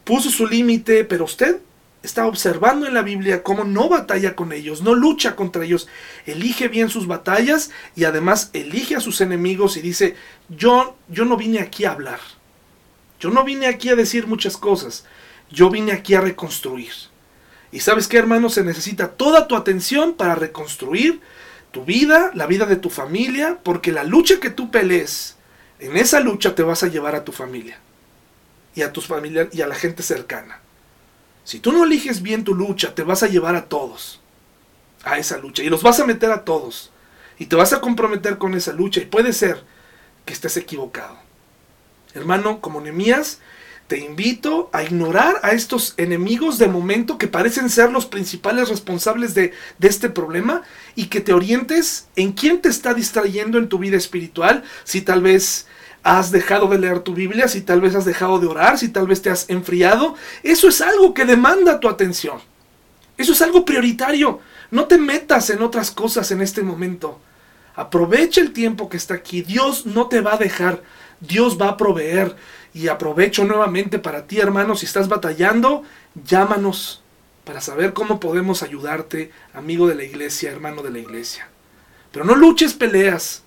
Puso 0.04 0.30
su 0.30 0.46
límite, 0.46 1.04
pero 1.04 1.24
usted 1.24 1.60
está 2.02 2.26
observando 2.26 2.86
en 2.86 2.94
la 2.94 3.02
Biblia 3.02 3.42
cómo 3.42 3.64
no 3.64 3.88
batalla 3.88 4.36
con 4.36 4.52
ellos, 4.52 4.82
no 4.82 4.94
lucha 4.94 5.36
contra 5.36 5.64
ellos. 5.64 5.88
Elige 6.24 6.68
bien 6.68 6.88
sus 6.88 7.06
batallas 7.06 7.70
y 7.94 8.04
además 8.04 8.50
elige 8.52 8.96
a 8.96 9.00
sus 9.00 9.20
enemigos 9.20 9.76
y 9.76 9.82
dice, 9.82 10.16
yo, 10.48 10.96
yo 11.08 11.24
no 11.24 11.36
vine 11.36 11.60
aquí 11.60 11.84
a 11.84 11.92
hablar. 11.92 12.20
Yo 13.18 13.30
no 13.30 13.44
vine 13.44 13.66
aquí 13.66 13.88
a 13.88 13.96
decir 13.96 14.26
muchas 14.26 14.56
cosas. 14.56 15.04
Yo 15.50 15.70
vine 15.70 15.92
aquí 15.92 16.14
a 16.14 16.20
reconstruir. 16.20 16.92
Y 17.72 17.80
sabes 17.80 18.08
qué, 18.08 18.18
hermano, 18.18 18.48
se 18.48 18.62
necesita 18.62 19.08
toda 19.12 19.48
tu 19.48 19.56
atención 19.56 20.14
para 20.14 20.34
reconstruir 20.34 21.20
tu 21.76 21.84
vida, 21.84 22.30
la 22.32 22.46
vida 22.46 22.64
de 22.64 22.76
tu 22.76 22.88
familia, 22.88 23.58
porque 23.62 23.92
la 23.92 24.02
lucha 24.02 24.40
que 24.40 24.48
tú 24.48 24.70
pelees, 24.70 25.36
en 25.78 25.94
esa 25.98 26.20
lucha 26.20 26.54
te 26.54 26.62
vas 26.62 26.82
a 26.82 26.86
llevar 26.86 27.14
a 27.14 27.22
tu 27.22 27.32
familia 27.32 27.78
y 28.74 28.80
a 28.80 28.94
tus 28.94 29.06
familiares 29.06 29.54
y 29.54 29.60
a 29.60 29.66
la 29.66 29.74
gente 29.74 30.02
cercana. 30.02 30.60
Si 31.44 31.60
tú 31.60 31.72
no 31.72 31.84
eliges 31.84 32.22
bien 32.22 32.44
tu 32.44 32.54
lucha, 32.54 32.94
te 32.94 33.02
vas 33.02 33.22
a 33.22 33.26
llevar 33.26 33.56
a 33.56 33.66
todos 33.66 34.22
a 35.04 35.18
esa 35.18 35.36
lucha 35.36 35.62
y 35.62 35.68
los 35.68 35.82
vas 35.82 36.00
a 36.00 36.06
meter 36.06 36.30
a 36.30 36.46
todos 36.46 36.92
y 37.38 37.44
te 37.44 37.56
vas 37.56 37.74
a 37.74 37.82
comprometer 37.82 38.38
con 38.38 38.54
esa 38.54 38.72
lucha 38.72 39.02
y 39.02 39.04
puede 39.04 39.34
ser 39.34 39.62
que 40.24 40.32
estés 40.32 40.56
equivocado. 40.56 41.18
Hermano, 42.14 42.62
como 42.62 42.80
Nemías, 42.80 43.40
te 43.86 43.98
invito 43.98 44.68
a 44.72 44.82
ignorar 44.82 45.36
a 45.42 45.52
estos 45.52 45.94
enemigos 45.96 46.58
de 46.58 46.66
momento 46.66 47.18
que 47.18 47.28
parecen 47.28 47.70
ser 47.70 47.92
los 47.92 48.06
principales 48.06 48.68
responsables 48.68 49.34
de, 49.34 49.52
este 49.80 50.10
problema 50.10 50.62
y 50.96 51.06
que 51.06 51.20
te 51.20 51.32
orientes 51.32 52.08
en 52.16 52.32
quién 52.32 52.60
te 52.60 52.68
está 52.68 52.94
distrayendo 52.94 53.58
en 53.58 53.68
tu 53.68 53.78
vida 53.78 53.96
espiritual, 53.96 54.64
si 54.82 55.02
tal 55.02 55.20
vez 55.20 55.68
has 56.02 56.32
dejado 56.32 56.66
de 56.68 56.78
leer 56.78 57.00
tu 57.00 57.14
Biblia, 57.14 57.46
si 57.46 57.60
tal 57.60 57.80
vez 57.80 57.94
has 57.94 58.04
dejado 58.04 58.40
de 58.40 58.46
orar, 58.46 58.78
si 58.78 58.88
tal 58.88 59.06
vez 59.06 59.22
te 59.22 59.30
has 59.30 59.48
enfriado. 59.48 60.16
Eso 60.42 60.68
es 60.68 60.80
algo 60.80 61.14
que 61.14 61.24
demanda 61.24 61.78
tu 61.78 61.88
atención. 61.88 62.38
Eso 63.16 63.32
es 63.32 63.42
algo 63.42 63.64
prioritario. 63.64 64.40
No 64.70 64.86
te 64.86 64.98
metas 64.98 65.50
en 65.50 65.62
otras 65.62 65.90
cosas 65.90 66.30
en 66.32 66.42
este 66.42 66.62
momento. 66.62 67.20
Aprovecha 67.74 68.40
el 68.40 68.52
tiempo 68.52 68.88
que 68.88 68.96
está 68.96 69.14
aquí. 69.14 69.42
Dios 69.42 69.86
no 69.86 70.08
te 70.08 70.20
va 70.20 70.34
a 70.34 70.38
dejar 70.38 70.82
Dios 71.20 71.60
va 71.60 71.68
a 71.68 71.76
proveer. 71.76 72.36
Y 72.76 72.88
aprovecho 72.88 73.42
nuevamente 73.46 73.98
para 73.98 74.26
ti, 74.26 74.38
hermano, 74.38 74.76
si 74.76 74.84
estás 74.84 75.08
batallando, 75.08 75.82
llámanos 76.26 77.02
para 77.42 77.62
saber 77.62 77.94
cómo 77.94 78.20
podemos 78.20 78.62
ayudarte, 78.62 79.32
amigo 79.54 79.88
de 79.88 79.94
la 79.94 80.04
iglesia, 80.04 80.50
hermano 80.50 80.82
de 80.82 80.90
la 80.90 80.98
iglesia. 80.98 81.48
Pero 82.12 82.26
no 82.26 82.34
luches 82.34 82.74
peleas. 82.74 83.44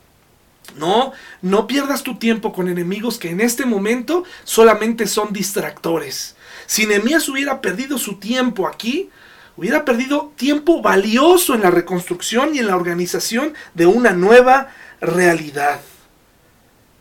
No, 0.78 1.14
no 1.44 1.68
pierdas 1.68 2.02
tu 2.02 2.18
tiempo 2.18 2.52
con 2.52 2.70
enemigos 2.70 3.20
que 3.20 3.30
en 3.30 3.40
este 3.40 3.68
momento 3.68 4.24
solamente 4.46 5.06
son 5.06 5.32
distractores. 5.32 6.36
Si 6.66 6.88
Nehemías 6.88 7.30
hubiera 7.30 7.62
perdido 7.62 8.00
su 8.00 8.16
tiempo 8.16 8.68
aquí, 8.68 9.12
hubiera 9.56 9.86
perdido 9.86 10.34
tiempo 10.38 10.82
valioso 10.82 11.54
en 11.54 11.62
la 11.62 11.70
reconstrucción 11.70 12.56
y 12.56 12.60
en 12.60 12.66
la 12.66 12.76
organización 12.76 13.54
de 13.76 13.86
una 13.86 14.12
nueva 14.12 14.70
realidad. 15.00 15.82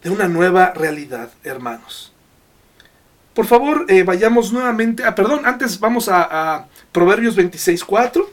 De 0.03 0.11
una 0.11 0.29
nueva 0.29 0.75
realidad, 0.75 1.31
hermanos. 1.43 2.08
Por 3.38 3.46
favor, 3.46 3.87
eh, 3.87 4.03
vayamos 4.03 4.53
nuevamente. 4.53 5.05
Ah, 5.05 5.14
perdón, 5.14 5.46
antes 5.46 5.79
vamos 5.79 6.09
a, 6.09 6.22
a 6.57 6.68
Proverbios 6.90 7.37
26.4 7.38 8.27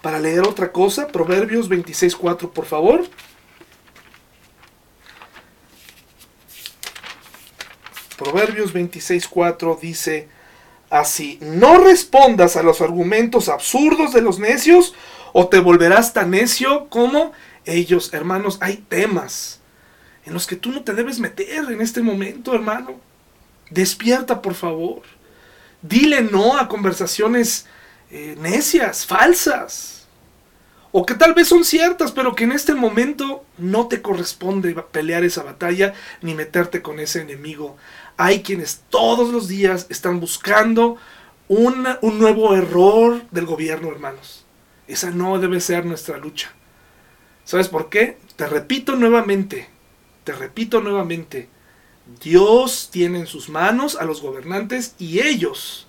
para 0.00 0.18
leer 0.18 0.40
otra 0.40 0.72
cosa. 0.72 1.06
Proverbios 1.08 1.68
26.4, 1.68 2.50
por 2.50 2.64
favor. 2.64 3.02
Proverbios 8.16 8.72
26.4 8.72 9.78
dice 9.78 10.30
así, 10.88 11.38
no 11.42 11.76
respondas 11.76 12.56
a 12.56 12.62
los 12.62 12.80
argumentos 12.80 13.50
absurdos 13.50 14.14
de 14.14 14.22
los 14.22 14.38
necios 14.38 14.94
o 15.34 15.48
te 15.48 15.58
volverás 15.58 16.14
tan 16.14 16.30
necio 16.30 16.88
como 16.88 17.32
ellos. 17.66 18.14
Hermanos, 18.14 18.56
hay 18.62 18.78
temas 18.78 19.60
en 20.24 20.32
los 20.32 20.46
que 20.46 20.56
tú 20.56 20.72
no 20.72 20.84
te 20.84 20.94
debes 20.94 21.18
meter 21.18 21.70
en 21.70 21.82
este 21.82 22.00
momento, 22.00 22.54
hermano. 22.54 23.09
Despierta, 23.70 24.42
por 24.42 24.54
favor. 24.54 25.02
Dile 25.82 26.22
no 26.22 26.58
a 26.58 26.68
conversaciones 26.68 27.66
eh, 28.10 28.36
necias, 28.38 29.06
falsas. 29.06 30.08
O 30.92 31.06
que 31.06 31.14
tal 31.14 31.34
vez 31.34 31.46
son 31.46 31.64
ciertas, 31.64 32.10
pero 32.10 32.34
que 32.34 32.44
en 32.44 32.52
este 32.52 32.74
momento 32.74 33.44
no 33.58 33.86
te 33.86 34.02
corresponde 34.02 34.74
pelear 34.90 35.22
esa 35.22 35.44
batalla 35.44 35.94
ni 36.20 36.34
meterte 36.34 36.82
con 36.82 36.98
ese 36.98 37.20
enemigo. 37.20 37.76
Hay 38.16 38.42
quienes 38.42 38.82
todos 38.90 39.32
los 39.32 39.46
días 39.46 39.86
están 39.88 40.18
buscando 40.18 40.96
un 41.46 41.86
nuevo 42.02 42.54
error 42.54 43.22
del 43.30 43.46
gobierno, 43.46 43.90
hermanos. 43.90 44.44
Esa 44.88 45.10
no 45.10 45.38
debe 45.38 45.60
ser 45.60 45.86
nuestra 45.86 46.18
lucha. 46.18 46.52
¿Sabes 47.44 47.68
por 47.68 47.88
qué? 47.88 48.18
Te 48.34 48.46
repito 48.46 48.96
nuevamente, 48.96 49.68
te 50.24 50.32
repito 50.32 50.80
nuevamente, 50.80 51.48
Dios 52.18 52.88
tiene 52.90 53.20
en 53.20 53.26
sus 53.26 53.48
manos 53.48 53.96
a 53.96 54.04
los 54.04 54.20
gobernantes 54.20 54.94
y 54.98 55.20
ellos 55.20 55.86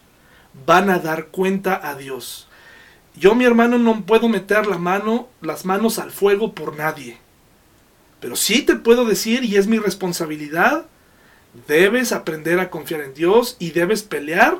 van 0.65 0.89
a 0.89 0.99
dar 0.99 1.27
cuenta 1.27 1.89
a 1.89 1.95
Dios. 1.95 2.47
Yo, 3.15 3.35
mi 3.35 3.45
hermano, 3.45 3.77
no 3.77 4.05
puedo 4.05 4.29
meter 4.29 4.67
las 4.67 5.65
manos 5.65 5.99
al 5.99 6.11
fuego 6.11 6.53
por 6.53 6.77
nadie. 6.77 7.17
Pero 8.19 8.35
sí 8.35 8.61
te 8.61 8.75
puedo 8.75 9.05
decir, 9.05 9.43
y 9.43 9.57
es 9.57 9.67
mi 9.67 9.79
responsabilidad, 9.79 10.85
debes 11.67 12.11
aprender 12.11 12.59
a 12.59 12.69
confiar 12.69 13.01
en 13.01 13.13
Dios 13.13 13.57
y 13.59 13.71
debes 13.71 14.03
pelear 14.03 14.59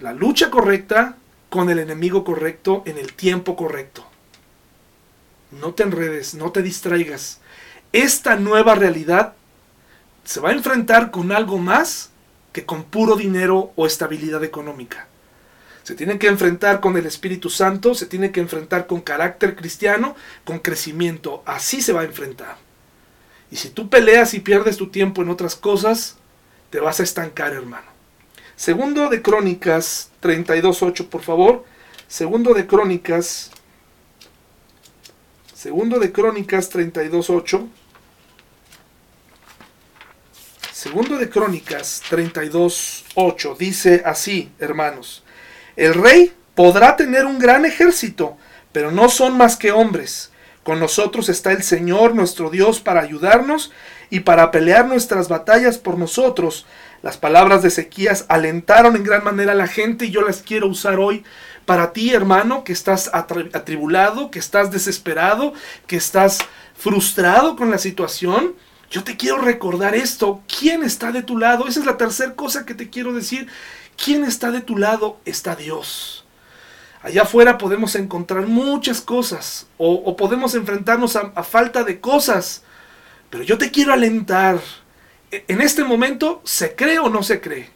la 0.00 0.12
lucha 0.12 0.50
correcta 0.50 1.16
con 1.48 1.70
el 1.70 1.78
enemigo 1.78 2.24
correcto 2.24 2.82
en 2.86 2.98
el 2.98 3.12
tiempo 3.12 3.56
correcto. 3.56 4.04
No 5.52 5.74
te 5.74 5.82
enredes, 5.82 6.34
no 6.34 6.50
te 6.50 6.62
distraigas. 6.62 7.40
Esta 7.92 8.36
nueva 8.36 8.74
realidad 8.74 9.34
se 10.24 10.40
va 10.40 10.50
a 10.50 10.52
enfrentar 10.52 11.10
con 11.10 11.32
algo 11.32 11.58
más 11.58 12.10
que 12.52 12.64
con 12.64 12.84
puro 12.84 13.16
dinero 13.16 13.72
o 13.76 13.86
estabilidad 13.86 14.44
económica. 14.44 15.08
Se 15.82 15.94
tiene 15.94 16.18
que 16.18 16.28
enfrentar 16.28 16.80
con 16.80 16.96
el 16.96 17.06
Espíritu 17.06 17.50
Santo, 17.50 17.94
se 17.94 18.06
tiene 18.06 18.30
que 18.30 18.40
enfrentar 18.40 18.86
con 18.86 19.00
carácter 19.00 19.56
cristiano, 19.56 20.14
con 20.44 20.60
crecimiento. 20.60 21.42
Así 21.44 21.82
se 21.82 21.92
va 21.92 22.02
a 22.02 22.04
enfrentar. 22.04 22.56
Y 23.50 23.56
si 23.56 23.70
tú 23.70 23.90
peleas 23.90 24.32
y 24.34 24.40
pierdes 24.40 24.76
tu 24.76 24.90
tiempo 24.90 25.22
en 25.22 25.28
otras 25.28 25.56
cosas, 25.56 26.16
te 26.70 26.78
vas 26.78 27.00
a 27.00 27.02
estancar, 27.02 27.52
hermano. 27.52 27.86
Segundo 28.54 29.08
de 29.08 29.22
Crónicas 29.22 30.10
32.8, 30.22 31.08
por 31.08 31.22
favor. 31.22 31.64
Segundo 32.06 32.54
de 32.54 32.66
Crónicas. 32.66 33.50
Segundo 35.52 35.98
de 35.98 36.12
Crónicas 36.12 36.72
32.8. 36.72 37.66
Segundo 40.82 41.16
de 41.16 41.30
Crónicas 41.30 42.02
32.8 42.10 43.56
dice 43.56 44.02
así, 44.04 44.50
hermanos. 44.58 45.22
El 45.76 45.94
rey 45.94 46.32
podrá 46.56 46.96
tener 46.96 47.24
un 47.24 47.38
gran 47.38 47.64
ejército, 47.64 48.36
pero 48.72 48.90
no 48.90 49.08
son 49.08 49.36
más 49.36 49.56
que 49.56 49.70
hombres. 49.70 50.32
Con 50.64 50.80
nosotros 50.80 51.28
está 51.28 51.52
el 51.52 51.62
Señor 51.62 52.16
nuestro 52.16 52.50
Dios 52.50 52.80
para 52.80 53.00
ayudarnos 53.00 53.70
y 54.10 54.20
para 54.20 54.50
pelear 54.50 54.86
nuestras 54.88 55.28
batallas 55.28 55.78
por 55.78 55.98
nosotros. 55.98 56.66
Las 57.00 57.16
palabras 57.16 57.62
de 57.62 57.68
Ezequías 57.68 58.24
alentaron 58.28 58.96
en 58.96 59.04
gran 59.04 59.22
manera 59.22 59.52
a 59.52 59.54
la 59.54 59.68
gente 59.68 60.06
y 60.06 60.10
yo 60.10 60.22
las 60.22 60.42
quiero 60.42 60.66
usar 60.66 60.98
hoy 60.98 61.22
para 61.64 61.92
ti, 61.92 62.12
hermano, 62.12 62.64
que 62.64 62.72
estás 62.72 63.08
atribulado, 63.12 64.32
que 64.32 64.40
estás 64.40 64.72
desesperado, 64.72 65.52
que 65.86 65.94
estás 65.94 66.40
frustrado 66.74 67.54
con 67.54 67.70
la 67.70 67.78
situación. 67.78 68.56
Yo 68.92 69.02
te 69.02 69.16
quiero 69.16 69.38
recordar 69.38 69.94
esto. 69.94 70.42
¿Quién 70.46 70.82
está 70.82 71.12
de 71.12 71.22
tu 71.22 71.38
lado? 71.38 71.66
Esa 71.66 71.80
es 71.80 71.86
la 71.86 71.96
tercera 71.96 72.34
cosa 72.34 72.66
que 72.66 72.74
te 72.74 72.90
quiero 72.90 73.14
decir. 73.14 73.48
¿Quién 73.96 74.22
está 74.22 74.50
de 74.50 74.60
tu 74.60 74.76
lado? 74.76 75.18
Está 75.24 75.56
Dios. 75.56 76.26
Allá 77.00 77.22
afuera 77.22 77.56
podemos 77.56 77.94
encontrar 77.94 78.46
muchas 78.46 79.00
cosas 79.00 79.66
o, 79.78 80.14
podemos 80.14 80.54
enfrentarnos 80.54 81.16
a, 81.16 81.32
a 81.34 81.42
falta 81.42 81.84
de 81.84 82.00
cosas. 82.00 82.64
Pero 83.30 83.42
yo 83.42 83.56
te 83.56 83.70
quiero 83.70 83.94
alentar. 83.94 84.60
E, 85.30 85.46
en 85.48 85.62
este 85.62 85.84
momento, 85.84 86.42
¿se 86.44 86.76
cree 86.76 86.98
o 86.98 87.08
no 87.08 87.22
se 87.22 87.40
cree? 87.40 87.70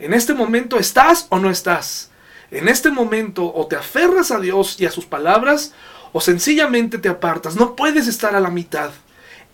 En 0.00 0.12
este 0.12 0.34
momento, 0.34 0.80
¿estás 0.80 1.28
o 1.30 1.38
no 1.38 1.48
estás? 1.48 2.10
En 2.50 2.66
este 2.66 2.90
momento, 2.90 3.54
o 3.54 3.68
te 3.68 3.76
aferras 3.76 4.32
a 4.32 4.40
Dios 4.40 4.80
y 4.80 4.86
a 4.86 4.90
sus 4.90 5.06
palabras, 5.06 5.74
o 6.12 6.20
sencillamente 6.20 6.98
te 6.98 7.08
apartas. 7.08 7.54
No 7.54 7.76
puedes 7.76 8.08
estar 8.08 8.34
a 8.34 8.40
la 8.40 8.50
mitad. 8.50 8.90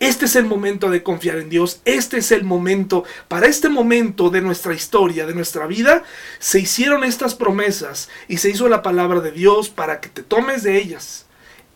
Este 0.03 0.25
es 0.25 0.35
el 0.35 0.47
momento 0.47 0.91
de 0.91 1.05
confiar 1.05 1.38
en 1.38 1.49
Dios. 1.49 1.81
Este 1.85 2.19
es 2.19 2.33
el 2.33 2.43
momento. 2.43 3.05
Para 3.29 3.47
este 3.47 3.69
momento 3.69 4.31
de 4.31 4.41
nuestra 4.41 4.75
historia, 4.75 5.27
de 5.27 5.33
nuestra 5.33 5.69
vida, 5.69 6.03
se 6.41 6.59
hicieron 6.59 7.05
estas 7.05 7.37
promesas 7.37 8.09
y 8.27 8.38
se 8.38 8.51
hizo 8.51 8.69
la 8.69 8.83
palabra 8.83 9.21
de 9.21 9.31
Dios 9.31 9.69
para 9.69 10.01
que 10.01 10.09
te 10.09 10.25
tomes 10.25 10.65
de 10.65 10.77
ellas. 10.77 11.27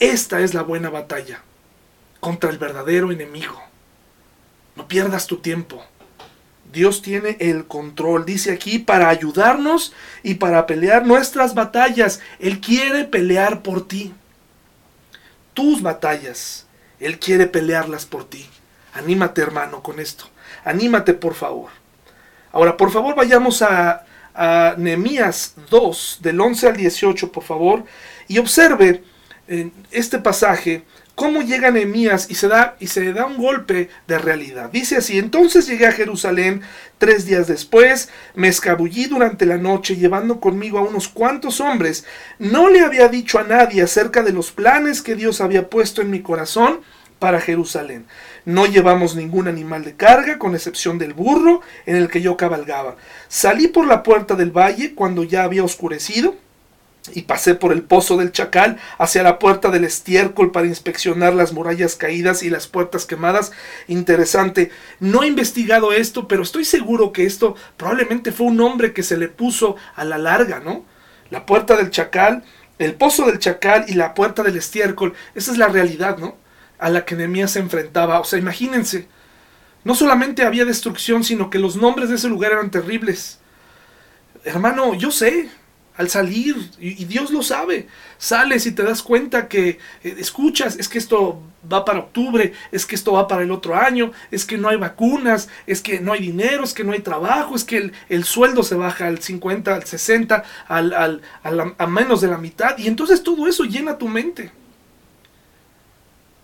Esta 0.00 0.40
es 0.40 0.54
la 0.54 0.62
buena 0.62 0.90
batalla 0.90 1.40
contra 2.18 2.50
el 2.50 2.58
verdadero 2.58 3.12
enemigo. 3.12 3.62
No 4.74 4.88
pierdas 4.88 5.28
tu 5.28 5.36
tiempo. 5.36 5.84
Dios 6.72 7.02
tiene 7.02 7.36
el 7.38 7.66
control, 7.66 8.26
dice 8.26 8.50
aquí, 8.50 8.80
para 8.80 9.08
ayudarnos 9.08 9.94
y 10.24 10.34
para 10.34 10.66
pelear 10.66 11.06
nuestras 11.06 11.54
batallas. 11.54 12.18
Él 12.40 12.60
quiere 12.60 13.04
pelear 13.04 13.62
por 13.62 13.86
ti. 13.86 14.12
Tus 15.54 15.80
batallas. 15.80 16.65
Él 17.00 17.18
quiere 17.18 17.46
pelearlas 17.46 18.06
por 18.06 18.28
ti. 18.28 18.48
Anímate, 18.94 19.42
hermano, 19.42 19.82
con 19.82 20.00
esto. 20.00 20.24
Anímate, 20.64 21.14
por 21.14 21.34
favor. 21.34 21.70
Ahora, 22.52 22.76
por 22.76 22.90
favor, 22.90 23.14
vayamos 23.14 23.62
a, 23.62 24.04
a 24.34 24.74
Nehemías 24.78 25.54
2, 25.70 26.18
del 26.22 26.40
11 26.40 26.68
al 26.68 26.76
18, 26.76 27.30
por 27.30 27.44
favor, 27.44 27.84
y 28.28 28.38
observe 28.38 29.04
este 29.90 30.18
pasaje 30.18 30.84
cómo 31.16 31.42
llega 31.42 31.72
Nehemías 31.72 32.30
y 32.30 32.36
se 32.36 32.46
da 32.46 32.76
y 32.78 32.86
se 32.86 33.12
da 33.12 33.26
un 33.26 33.38
golpe 33.38 33.88
de 34.06 34.18
realidad. 34.18 34.70
Dice 34.70 34.98
así: 34.98 35.18
Entonces 35.18 35.66
llegué 35.66 35.88
a 35.88 35.92
Jerusalén 35.92 36.60
tres 36.98 37.26
días 37.26 37.48
después, 37.48 38.10
me 38.36 38.46
escabullí 38.46 39.06
durante 39.06 39.46
la 39.46 39.58
noche, 39.58 39.96
llevando 39.96 40.38
conmigo 40.38 40.78
a 40.78 40.82
unos 40.82 41.08
cuantos 41.08 41.60
hombres. 41.60 42.04
No 42.38 42.68
le 42.68 42.80
había 42.80 43.08
dicho 43.08 43.40
a 43.40 43.44
nadie 43.44 43.82
acerca 43.82 44.22
de 44.22 44.32
los 44.32 44.52
planes 44.52 45.02
que 45.02 45.16
Dios 45.16 45.40
había 45.40 45.68
puesto 45.68 46.02
en 46.02 46.10
mi 46.10 46.20
corazón 46.20 46.82
para 47.18 47.40
Jerusalén. 47.40 48.06
No 48.44 48.66
llevamos 48.66 49.16
ningún 49.16 49.48
animal 49.48 49.84
de 49.84 49.96
carga, 49.96 50.38
con 50.38 50.54
excepción 50.54 50.98
del 50.98 51.14
burro 51.14 51.62
en 51.86 51.96
el 51.96 52.08
que 52.08 52.20
yo 52.20 52.36
cabalgaba. 52.36 52.96
Salí 53.26 53.68
por 53.68 53.86
la 53.86 54.02
puerta 54.02 54.34
del 54.34 54.50
valle 54.50 54.94
cuando 54.94 55.24
ya 55.24 55.42
había 55.44 55.64
oscurecido 55.64 56.36
y 57.14 57.22
pasé 57.22 57.54
por 57.54 57.72
el 57.72 57.82
pozo 57.82 58.16
del 58.16 58.32
chacal 58.32 58.78
hacia 58.98 59.22
la 59.22 59.38
puerta 59.38 59.70
del 59.70 59.84
estiércol 59.84 60.52
para 60.52 60.66
inspeccionar 60.66 61.34
las 61.34 61.52
murallas 61.52 61.96
caídas 61.96 62.42
y 62.42 62.50
las 62.50 62.66
puertas 62.66 63.06
quemadas. 63.06 63.52
Interesante. 63.88 64.70
No 65.00 65.22
he 65.22 65.26
investigado 65.26 65.92
esto, 65.92 66.28
pero 66.28 66.42
estoy 66.42 66.64
seguro 66.64 67.12
que 67.12 67.26
esto 67.26 67.56
probablemente 67.76 68.32
fue 68.32 68.46
un 68.46 68.56
nombre 68.56 68.92
que 68.92 69.02
se 69.02 69.16
le 69.16 69.28
puso 69.28 69.76
a 69.94 70.04
la 70.04 70.18
larga, 70.18 70.60
¿no? 70.60 70.84
La 71.30 71.46
puerta 71.46 71.76
del 71.76 71.90
chacal, 71.90 72.44
el 72.78 72.94
pozo 72.94 73.26
del 73.26 73.38
chacal 73.38 73.84
y 73.88 73.94
la 73.94 74.14
puerta 74.14 74.42
del 74.42 74.56
estiércol. 74.56 75.14
Esa 75.34 75.52
es 75.52 75.58
la 75.58 75.68
realidad, 75.68 76.18
¿no? 76.18 76.36
A 76.78 76.90
la 76.90 77.04
que 77.04 77.16
Nehemías 77.16 77.52
se 77.52 77.60
enfrentaba. 77.60 78.20
O 78.20 78.24
sea, 78.24 78.38
imagínense. 78.38 79.08
No 79.84 79.94
solamente 79.94 80.42
había 80.42 80.64
destrucción, 80.64 81.24
sino 81.24 81.48
que 81.48 81.58
los 81.58 81.76
nombres 81.76 82.08
de 82.08 82.16
ese 82.16 82.28
lugar 82.28 82.52
eran 82.52 82.70
terribles. 82.70 83.38
Hermano, 84.44 84.94
yo 84.94 85.10
sé, 85.10 85.48
al 85.96 86.10
salir, 86.10 86.56
y, 86.78 87.04
Dios 87.06 87.30
lo 87.30 87.42
sabe, 87.42 87.88
sales 88.18 88.66
y 88.66 88.72
te 88.72 88.82
das 88.82 89.02
cuenta 89.02 89.48
que 89.48 89.78
eh, 90.04 90.16
escuchas, 90.18 90.76
es 90.76 90.88
que 90.88 90.98
esto 90.98 91.40
va 91.72 91.84
para 91.84 92.00
octubre, 92.00 92.52
es 92.70 92.84
que 92.84 92.94
esto 92.94 93.12
va 93.12 93.26
para 93.26 93.42
el 93.42 93.50
otro 93.50 93.74
año, 93.74 94.12
es 94.30 94.44
que 94.44 94.58
no 94.58 94.68
hay 94.68 94.76
vacunas, 94.76 95.48
es 95.66 95.80
que 95.80 96.00
no 96.00 96.12
hay 96.12 96.20
dinero, 96.20 96.64
es 96.64 96.74
que 96.74 96.84
no 96.84 96.92
hay 96.92 97.00
trabajo, 97.00 97.56
es 97.56 97.64
que 97.64 97.92
el, 98.08 98.24
sueldo 98.24 98.62
se 98.62 98.74
baja 98.74 99.06
al 99.06 99.22
50, 99.22 99.74
al 99.74 99.84
60, 99.84 100.44
al, 100.68 100.92
al, 100.92 101.22
a 101.78 101.86
menos 101.86 102.20
de 102.20 102.28
la 102.28 102.38
mitad, 102.38 102.76
y 102.76 102.88
entonces 102.88 103.22
todo 103.22 103.46
eso 103.48 103.64
llena 103.64 103.96
tu 103.96 104.08
mente. 104.08 104.52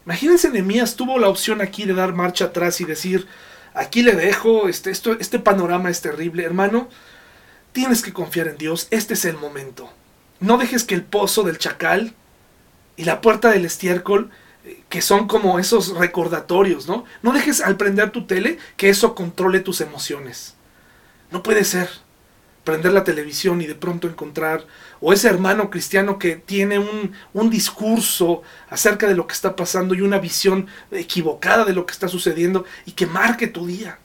Imagínense, 0.07 0.50
Nehemías 0.50 0.96
tuvo 0.96 1.18
la 1.18 1.28
opción 1.28 1.61
aquí 1.61 1.84
de 1.84 1.94
dar 1.94 2.14
marcha 2.14 2.46
atrás 2.46 2.80
y 2.80 2.84
decir, 2.84 3.26
aquí 3.74 4.03
le 4.03 4.14
dejo, 4.14 4.68
este, 4.68 4.90
esto, 4.90 5.12
este 5.20 5.38
panorama 5.38 5.90
es 5.90 6.00
terrible, 6.00 6.42
hermano 6.42 6.88
Tienes 7.72 8.02
que 8.02 8.12
confiar 8.12 8.48
en 8.48 8.58
Dios, 8.58 8.86
este 8.90 9.14
es 9.14 9.24
el 9.24 9.36
momento. 9.36 9.90
No 10.40 10.58
dejes 10.58 10.84
que 10.84 10.94
el 10.94 11.04
pozo 11.04 11.42
del 11.42 11.58
chacal 11.58 12.14
y 12.96 13.04
la 13.04 13.20
puerta 13.20 13.50
del 13.50 13.64
estiércol, 13.64 14.30
eh, 14.64 14.82
que 14.90 15.00
son 15.00 15.26
como 15.26 15.58
esos 15.58 15.96
recordatorios, 15.96 16.86
¿no? 16.86 17.04
No 17.22 17.32
dejes 17.32 17.62
al 17.62 17.76
prender 17.76 18.10
tu 18.10 18.26
tele 18.26 18.58
que 18.76 18.90
eso 18.90 19.14
controle 19.14 19.60
tus 19.60 19.80
emociones. 19.80 20.54
No 21.30 21.42
puede 21.42 21.64
ser 21.64 21.88
prender 22.64 22.92
la 22.92 23.04
televisión 23.04 23.60
y 23.60 23.66
de 23.66 23.74
pronto 23.74 24.06
encontrar, 24.06 24.66
o 25.00 25.12
ese 25.12 25.28
hermano 25.28 25.70
cristiano 25.70 26.18
que 26.18 26.36
tiene 26.36 26.78
un, 26.78 27.12
un, 27.32 27.50
discurso 27.50 28.42
acerca 28.70 29.08
de 29.08 29.16
lo 29.16 29.26
que 29.26 29.34
está 29.34 29.56
pasando 29.56 29.94
y 29.94 30.00
una 30.00 30.18
visión 30.18 30.68
equivocada 30.92 31.64
de 31.64 31.72
lo 31.72 31.86
que 31.86 31.92
está 31.92 32.06
sucediendo 32.06 32.64
y 32.86 32.92
que 32.92 33.06
marque 33.06 33.48
tu 33.48 33.66
día. 33.66 33.98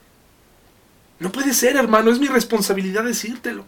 No 1.19 1.31
puede 1.31 1.53
ser, 1.53 1.75
hermano, 1.75 2.11
es 2.11 2.19
mi 2.19 2.27
responsabilidad 2.27 3.03
decírtelo. 3.03 3.65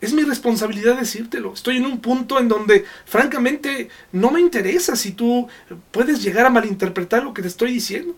Es 0.00 0.12
mi 0.12 0.22
responsabilidad 0.22 0.96
decírtelo. 0.96 1.52
Estoy 1.52 1.76
en 1.76 1.86
un 1.86 2.00
punto 2.00 2.38
en 2.38 2.48
donde, 2.48 2.86
francamente, 3.04 3.90
no 4.12 4.30
me 4.30 4.40
interesa 4.40 4.96
si 4.96 5.12
tú 5.12 5.48
puedes 5.90 6.22
llegar 6.22 6.46
a 6.46 6.50
malinterpretar 6.50 7.22
lo 7.22 7.34
que 7.34 7.42
te 7.42 7.48
estoy 7.48 7.72
diciendo. 7.72 8.14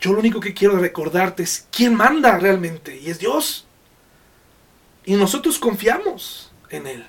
Yo 0.00 0.12
lo 0.12 0.20
único 0.20 0.38
que 0.38 0.54
quiero 0.54 0.78
recordarte 0.78 1.42
es 1.42 1.66
quién 1.72 1.94
manda 1.96 2.38
realmente, 2.38 2.96
y 2.96 3.10
es 3.10 3.18
Dios. 3.18 3.66
Y 5.04 5.14
nosotros 5.14 5.58
confiamos 5.58 6.52
en 6.70 6.86
Él. 6.86 7.06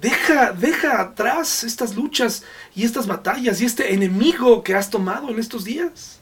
Deja, 0.00 0.52
deja 0.52 1.00
atrás 1.00 1.62
estas 1.62 1.94
luchas 1.94 2.42
y 2.74 2.84
estas 2.84 3.06
batallas 3.06 3.60
y 3.60 3.64
este 3.64 3.94
enemigo 3.94 4.62
que 4.64 4.74
has 4.74 4.90
tomado 4.90 5.30
en 5.30 5.38
estos 5.38 5.64
días. 5.64 6.20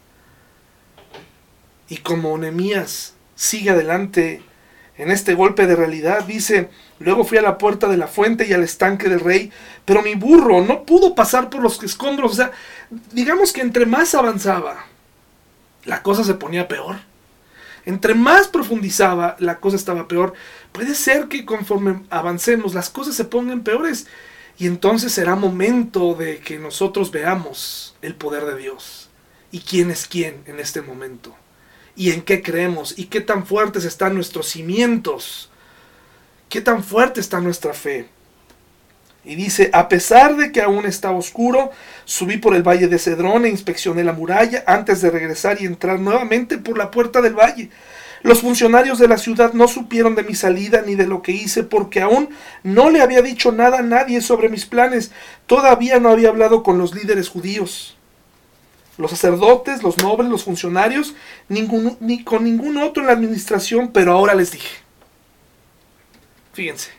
Y 1.88 1.98
como 1.98 2.36
Nehemías 2.38 3.14
sigue 3.34 3.70
adelante 3.70 4.42
en 4.96 5.10
este 5.10 5.34
golpe 5.34 5.66
de 5.66 5.76
realidad, 5.76 6.24
dice, 6.24 6.70
luego 6.98 7.24
fui 7.24 7.38
a 7.38 7.42
la 7.42 7.58
puerta 7.58 7.88
de 7.88 7.96
la 7.96 8.06
fuente 8.06 8.46
y 8.46 8.52
al 8.52 8.62
estanque 8.62 9.08
del 9.08 9.20
rey, 9.20 9.50
pero 9.84 10.02
mi 10.02 10.14
burro 10.14 10.62
no 10.62 10.84
pudo 10.84 11.14
pasar 11.14 11.50
por 11.50 11.60
los 11.60 11.82
escombros. 11.82 12.32
O 12.32 12.34
sea, 12.34 12.52
digamos 13.12 13.52
que 13.52 13.60
entre 13.60 13.86
más 13.86 14.14
avanzaba, 14.14 14.86
la 15.84 16.02
cosa 16.02 16.24
se 16.24 16.34
ponía 16.34 16.68
peor. 16.68 16.96
Entre 17.86 18.14
más 18.14 18.48
profundizaba, 18.48 19.36
la 19.38 19.60
cosa 19.60 19.76
estaba 19.76 20.08
peor. 20.08 20.32
Puede 20.72 20.94
ser 20.94 21.28
que 21.28 21.44
conforme 21.44 22.02
avancemos, 22.08 22.72
las 22.72 22.88
cosas 22.88 23.14
se 23.14 23.24
pongan 23.24 23.62
peores. 23.62 24.06
Y 24.56 24.66
entonces 24.66 25.12
será 25.12 25.34
momento 25.34 26.14
de 26.14 26.38
que 26.38 26.58
nosotros 26.58 27.10
veamos 27.10 27.96
el 28.00 28.14
poder 28.14 28.46
de 28.46 28.56
Dios. 28.56 29.10
¿Y 29.50 29.60
quién 29.60 29.90
es 29.90 30.06
quién 30.06 30.42
en 30.46 30.60
este 30.60 30.80
momento? 30.80 31.36
Y 31.96 32.10
en 32.10 32.22
qué 32.22 32.42
creemos 32.42 32.94
y 32.98 33.06
qué 33.06 33.20
tan 33.20 33.46
fuertes 33.46 33.84
están 33.84 34.14
nuestros 34.14 34.48
cimientos, 34.48 35.50
qué 36.48 36.60
tan 36.60 36.82
fuerte 36.82 37.20
está 37.20 37.40
nuestra 37.40 37.72
fe. 37.72 38.08
Y 39.24 39.36
dice, 39.36 39.70
a 39.72 39.88
pesar 39.88 40.36
de 40.36 40.52
que 40.52 40.60
aún 40.60 40.84
estaba 40.84 41.16
oscuro, 41.16 41.70
subí 42.04 42.36
por 42.36 42.54
el 42.54 42.62
valle 42.62 42.88
de 42.88 42.98
Cedrón 42.98 43.46
e 43.46 43.48
inspeccioné 43.48 44.04
la 44.04 44.12
muralla 44.12 44.64
antes 44.66 45.00
de 45.00 45.10
regresar 45.10 45.62
y 45.62 45.66
entrar 45.66 45.98
nuevamente 45.98 46.58
por 46.58 46.76
la 46.76 46.90
puerta 46.90 47.22
del 47.22 47.34
valle. 47.34 47.70
Los 48.22 48.42
funcionarios 48.42 48.98
de 48.98 49.08
la 49.08 49.16
ciudad 49.16 49.54
no 49.54 49.66
supieron 49.66 50.14
de 50.14 50.24
mi 50.24 50.34
salida 50.34 50.82
ni 50.84 50.94
de 50.94 51.06
lo 51.06 51.22
que 51.22 51.32
hice 51.32 51.62
porque 51.62 52.02
aún 52.02 52.30
no 52.62 52.90
le 52.90 53.00
había 53.00 53.22
dicho 53.22 53.50
nada 53.50 53.78
a 53.78 53.82
nadie 53.82 54.20
sobre 54.20 54.50
mis 54.50 54.66
planes. 54.66 55.10
Todavía 55.46 56.00
no 56.00 56.10
había 56.10 56.28
hablado 56.28 56.62
con 56.62 56.76
los 56.76 56.94
líderes 56.94 57.28
judíos 57.28 57.96
los 58.98 59.10
sacerdotes, 59.10 59.82
los 59.82 59.98
nobles, 59.98 60.30
los 60.30 60.44
funcionarios, 60.44 61.14
ni 61.48 62.24
con 62.24 62.44
ningún 62.44 62.76
otro 62.78 63.02
en 63.02 63.08
la 63.08 63.12
administración, 63.12 63.90
pero 63.92 64.12
ahora 64.12 64.34
les 64.34 64.52
dije. 64.52 64.76
Fíjense, 66.52 66.90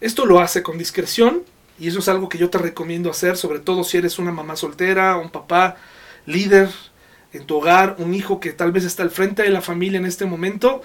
esto 0.00 0.26
lo 0.26 0.40
hace 0.40 0.62
con 0.62 0.78
discreción 0.78 1.44
y 1.78 1.88
eso 1.88 1.98
es 1.98 2.08
algo 2.08 2.28
que 2.28 2.38
yo 2.38 2.50
te 2.50 2.58
recomiendo 2.58 3.10
hacer, 3.10 3.36
sobre 3.36 3.60
todo 3.60 3.84
si 3.84 3.98
eres 3.98 4.18
una 4.18 4.32
mamá 4.32 4.56
soltera, 4.56 5.16
un 5.16 5.30
papá 5.30 5.76
líder 6.26 6.70
en 7.32 7.46
tu 7.46 7.56
hogar, 7.56 7.96
un 7.98 8.14
hijo 8.14 8.40
que 8.40 8.52
tal 8.52 8.72
vez 8.72 8.84
está 8.84 9.02
al 9.02 9.10
frente 9.10 9.42
de 9.42 9.50
la 9.50 9.60
familia 9.60 9.98
en 9.98 10.06
este 10.06 10.24
momento 10.24 10.82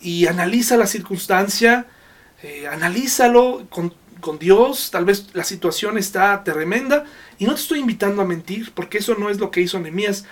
y 0.00 0.26
analiza 0.26 0.76
la 0.76 0.86
circunstancia, 0.86 1.86
eh, 2.42 2.66
analízalo 2.66 3.66
con 3.70 3.94
con 4.22 4.38
Dios, 4.38 4.90
tal 4.90 5.04
vez 5.04 5.26
la 5.34 5.44
situación 5.44 5.98
está 5.98 6.42
tremenda 6.44 7.04
y 7.38 7.44
no 7.44 7.54
te 7.54 7.60
estoy 7.60 7.80
invitando 7.80 8.22
a 8.22 8.24
mentir, 8.24 8.72
porque 8.72 8.98
eso 8.98 9.16
no 9.16 9.28
es 9.28 9.38
lo 9.38 9.50
que 9.50 9.60
hizo 9.60 9.78
Nehemías. 9.78 10.24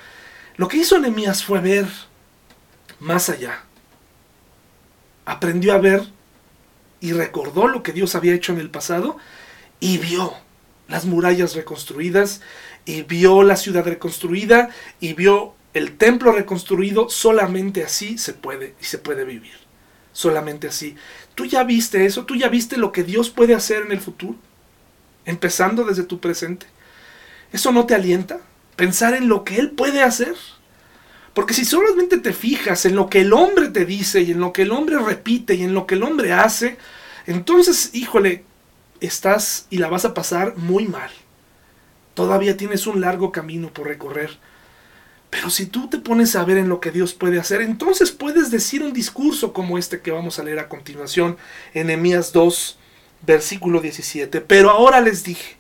Lo 0.57 0.69
que 0.69 0.79
hizo 0.79 0.99
Nehemías 0.99 1.45
fue 1.45 1.61
ver 1.61 1.87
más 3.01 3.29
allá. 3.29 3.65
Aprendió 5.27 5.75
a 5.75 5.79
ver 5.79 6.05
y 7.01 7.13
recordó 7.13 7.69
lo 7.69 7.83
que 7.83 7.93
Dios 7.93 8.15
había 8.15 8.35
hecho 8.35 8.53
en 8.53 8.61
el 8.61 8.71
pasado 8.71 9.19
y 9.81 9.99
vio 9.99 10.35
las 10.89 11.05
murallas 11.05 11.55
reconstruidas 11.55 12.41
y 12.85 13.03
vio 13.03 13.43
la 13.43 13.57
ciudad 13.57 13.85
reconstruida 13.85 14.71
y 15.01 15.15
vio 15.15 15.55
el 15.75 15.97
templo 15.97 16.33
reconstruido. 16.33 17.09
Solamente 17.09 17.85
así 17.85 18.19
se 18.19 18.35
puede 18.35 18.75
y 18.81 18.85
se 18.85 18.99
puede 18.99 19.25
vivir. 19.25 19.70
Solamente 20.13 20.69
así. 20.69 20.97
¿Tú 21.35 21.47
ya 21.47 21.65
viste 21.65 22.05
eso? 22.07 22.25
¿Tú 22.25 22.35
ya 22.35 22.49
viste 22.49 22.77
lo 22.77 22.93
que 22.93 23.05
Dios 23.05 23.31
puede 23.31 23.55
hacer 23.55 23.83
en 23.83 23.93
el 23.93 24.01
futuro? 24.01 24.37
Empezando 25.25 25.85
desde 25.85 26.03
tu 26.03 26.21
presente. 26.21 26.67
¿Eso 27.53 27.73
no 27.73 27.87
te 27.87 27.95
alienta? 27.95 28.41
Pensar 28.77 29.15
en 29.15 29.29
lo 29.29 29.45
que 29.45 29.57
Él 29.57 29.71
puede 29.71 30.03
hacer. 30.03 30.35
Porque 31.35 31.55
si 31.55 31.65
solamente 31.65 32.19
te 32.19 32.33
fijas 32.33 32.85
en 32.87 32.97
lo 32.97 33.09
que 33.09 33.21
el 33.21 33.33
hombre 33.33 33.69
te 33.69 33.85
dice 33.85 34.23
y 34.23 34.33
en 34.33 34.41
lo 34.41 34.53
que 34.53 34.63
el 34.63 34.73
hombre 34.73 34.99
repite 34.99 35.55
y 35.55 35.63
en 35.63 35.75
lo 35.75 35.87
que 35.87 35.95
el 35.95 36.03
hombre 36.03 36.33
hace, 36.33 36.77
entonces, 37.27 37.91
híjole, 37.93 38.45
estás 39.01 39.67
y 39.71 39.79
la 39.79 39.89
vas 39.89 40.05
a 40.05 40.15
pasar 40.15 40.57
muy 40.57 40.87
mal. 40.87 41.11
Todavía 42.15 42.57
tienes 42.57 42.87
un 42.87 43.01
largo 43.01 43.31
camino 43.31 43.73
por 43.73 43.87
recorrer. 43.87 44.39
Pero 45.31 45.49
si 45.49 45.67
tú 45.67 45.89
te 45.89 45.99
pones 45.99 46.35
a 46.35 46.45
ver 46.45 46.59
en 46.59 46.69
lo 46.69 46.81
que 46.81 46.91
Dios 46.91 47.15
puede 47.15 47.39
hacer, 47.39 47.63
entonces 47.63 48.11
puedes 48.11 48.51
decir 48.51 48.83
un 48.83 48.93
discurso 48.93 49.53
como 49.53 49.79
este 49.79 50.01
que 50.01 50.11
vamos 50.11 50.39
a 50.39 50.43
leer 50.43 50.59
a 50.59 50.69
continuación, 50.69 51.37
en 51.73 51.89
Emias 51.89 52.33
2, 52.33 52.79
versículo 53.25 53.81
17. 53.81 54.41
Pero 54.41 54.71
ahora 54.71 55.01
les 55.01 55.23
dije, 55.23 55.57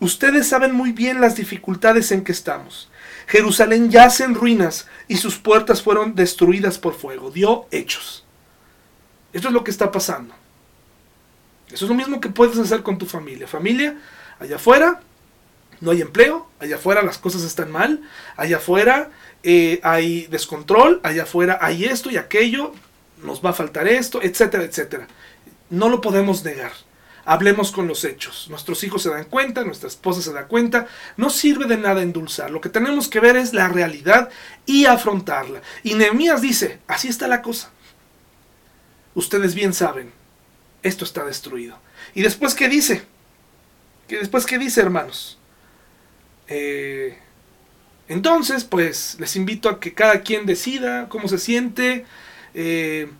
ustedes 0.00 0.48
saben 0.48 0.74
muy 0.74 0.90
bien 0.90 1.20
las 1.20 1.36
dificultades 1.36 2.10
en 2.10 2.24
que 2.24 2.32
estamos. 2.32 2.90
Jerusalén 3.28 3.90
yace 3.90 4.24
en 4.24 4.34
ruinas 4.34 4.88
y 5.06 5.16
sus 5.16 5.38
puertas 5.38 5.82
fueron 5.82 6.16
destruidas 6.16 6.78
por 6.78 6.94
fuego. 6.94 7.30
Dio 7.30 7.66
hechos. 7.70 8.24
Esto 9.32 9.48
es 9.48 9.54
lo 9.54 9.62
que 9.62 9.70
está 9.70 9.92
pasando. 9.92 10.34
Eso 11.70 11.84
es 11.84 11.88
lo 11.88 11.94
mismo 11.94 12.20
que 12.20 12.28
puedes 12.28 12.58
hacer 12.58 12.82
con 12.82 12.98
tu 12.98 13.06
familia. 13.06 13.46
Familia, 13.46 13.96
allá 14.38 14.56
afuera, 14.56 15.00
no 15.82 15.90
hay 15.90 16.00
empleo, 16.00 16.48
allá 16.60 16.76
afuera 16.76 17.02
las 17.02 17.18
cosas 17.18 17.42
están 17.42 17.72
mal, 17.72 18.00
allá 18.36 18.58
afuera 18.58 19.10
eh, 19.42 19.80
hay 19.82 20.28
descontrol, 20.28 21.00
allá 21.02 21.24
afuera 21.24 21.58
hay 21.60 21.84
esto 21.84 22.08
y 22.08 22.16
aquello, 22.16 22.72
nos 23.22 23.44
va 23.44 23.50
a 23.50 23.52
faltar 23.52 23.88
esto, 23.88 24.22
etcétera, 24.22 24.62
etcétera. 24.62 25.08
No 25.70 25.88
lo 25.88 26.00
podemos 26.00 26.44
negar. 26.44 26.70
Hablemos 27.24 27.72
con 27.72 27.88
los 27.88 28.04
hechos. 28.04 28.46
Nuestros 28.48 28.84
hijos 28.84 29.02
se 29.02 29.10
dan 29.10 29.24
cuenta, 29.24 29.64
nuestra 29.64 29.88
esposa 29.88 30.22
se 30.22 30.32
da 30.32 30.46
cuenta. 30.46 30.86
No 31.16 31.30
sirve 31.30 31.66
de 31.66 31.76
nada 31.76 32.02
endulzar. 32.02 32.50
Lo 32.52 32.60
que 32.60 32.68
tenemos 32.68 33.08
que 33.08 33.20
ver 33.20 33.36
es 33.36 33.52
la 33.52 33.68
realidad 33.68 34.30
y 34.66 34.86
afrontarla. 34.86 35.62
Y 35.82 35.94
Nehemías 35.94 36.42
dice, 36.42 36.78
así 36.86 37.08
está 37.08 37.26
la 37.26 37.42
cosa. 37.42 37.70
Ustedes 39.14 39.56
bien 39.56 39.74
saben, 39.74 40.12
esto 40.84 41.04
está 41.04 41.24
destruido. 41.24 41.76
¿Y 42.14 42.22
después 42.22 42.54
qué 42.54 42.68
dice? 42.68 43.02
¿Qué 44.06 44.18
después 44.18 44.46
qué 44.46 44.58
dice, 44.58 44.80
hermanos? 44.80 45.38
Eh, 46.48 47.18
entonces, 48.08 48.64
pues 48.64 49.16
les 49.18 49.36
invito 49.36 49.68
a 49.68 49.80
que 49.80 49.94
cada 49.94 50.20
quien 50.20 50.46
decida 50.46 51.08
cómo 51.08 51.28
se 51.28 51.38
siente. 51.38 52.04
Eh, 52.54 53.10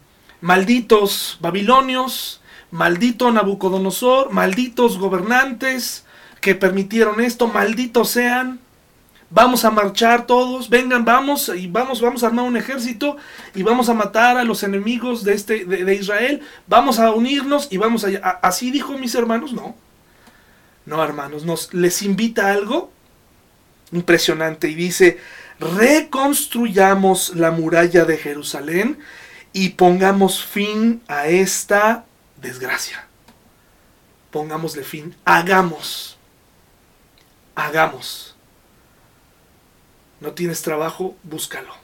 malditos 0.40 1.38
babilonios, 1.40 2.40
maldito 2.70 3.30
Nabucodonosor, 3.30 4.30
malditos 4.32 4.98
gobernantes 4.98 6.04
que 6.40 6.54
permitieron 6.54 7.20
esto, 7.20 7.46
malditos 7.46 8.10
sean, 8.10 8.60
Vamos 9.34 9.64
a 9.64 9.70
marchar 9.70 10.26
todos, 10.26 10.68
vengan, 10.68 11.06
vamos 11.06 11.50
y 11.56 11.66
vamos, 11.66 12.02
vamos 12.02 12.22
a 12.22 12.26
armar 12.26 12.44
un 12.44 12.58
ejército 12.58 13.16
y 13.54 13.62
vamos 13.62 13.88
a 13.88 13.94
matar 13.94 14.36
a 14.36 14.44
los 14.44 14.62
enemigos 14.62 15.24
de, 15.24 15.32
este, 15.32 15.64
de, 15.64 15.94
Israel. 15.94 16.42
Vamos 16.66 16.98
a 16.98 17.12
unirnos 17.12 17.68
y 17.70 17.78
vamos 17.78 18.04
a, 18.04 18.28
Así 18.42 18.70
dijo 18.70 18.98
mis 18.98 19.14
hermanos, 19.14 19.54
no. 19.54 19.74
No, 20.84 21.02
hermanos, 21.02 21.46
nos 21.46 21.72
les 21.72 22.02
invita 22.02 22.48
a 22.48 22.52
algo 22.52 22.92
impresionante 23.92 24.68
y 24.68 24.74
dice, 24.74 25.18
reconstruyamos 25.60 27.36
la 27.36 27.50
muralla 27.50 28.04
de 28.04 28.16
Jerusalén 28.16 28.98
y 29.52 29.70
pongamos 29.70 30.44
fin 30.44 31.02
a 31.08 31.28
esta 31.28 32.04
desgracia. 32.40 33.06
Pongámosle 34.30 34.82
fin, 34.82 35.14
hagamos, 35.24 36.16
hagamos. 37.54 38.34
¿No 40.20 40.32
tienes 40.32 40.62
trabajo? 40.62 41.16
Búscalo. 41.22 41.74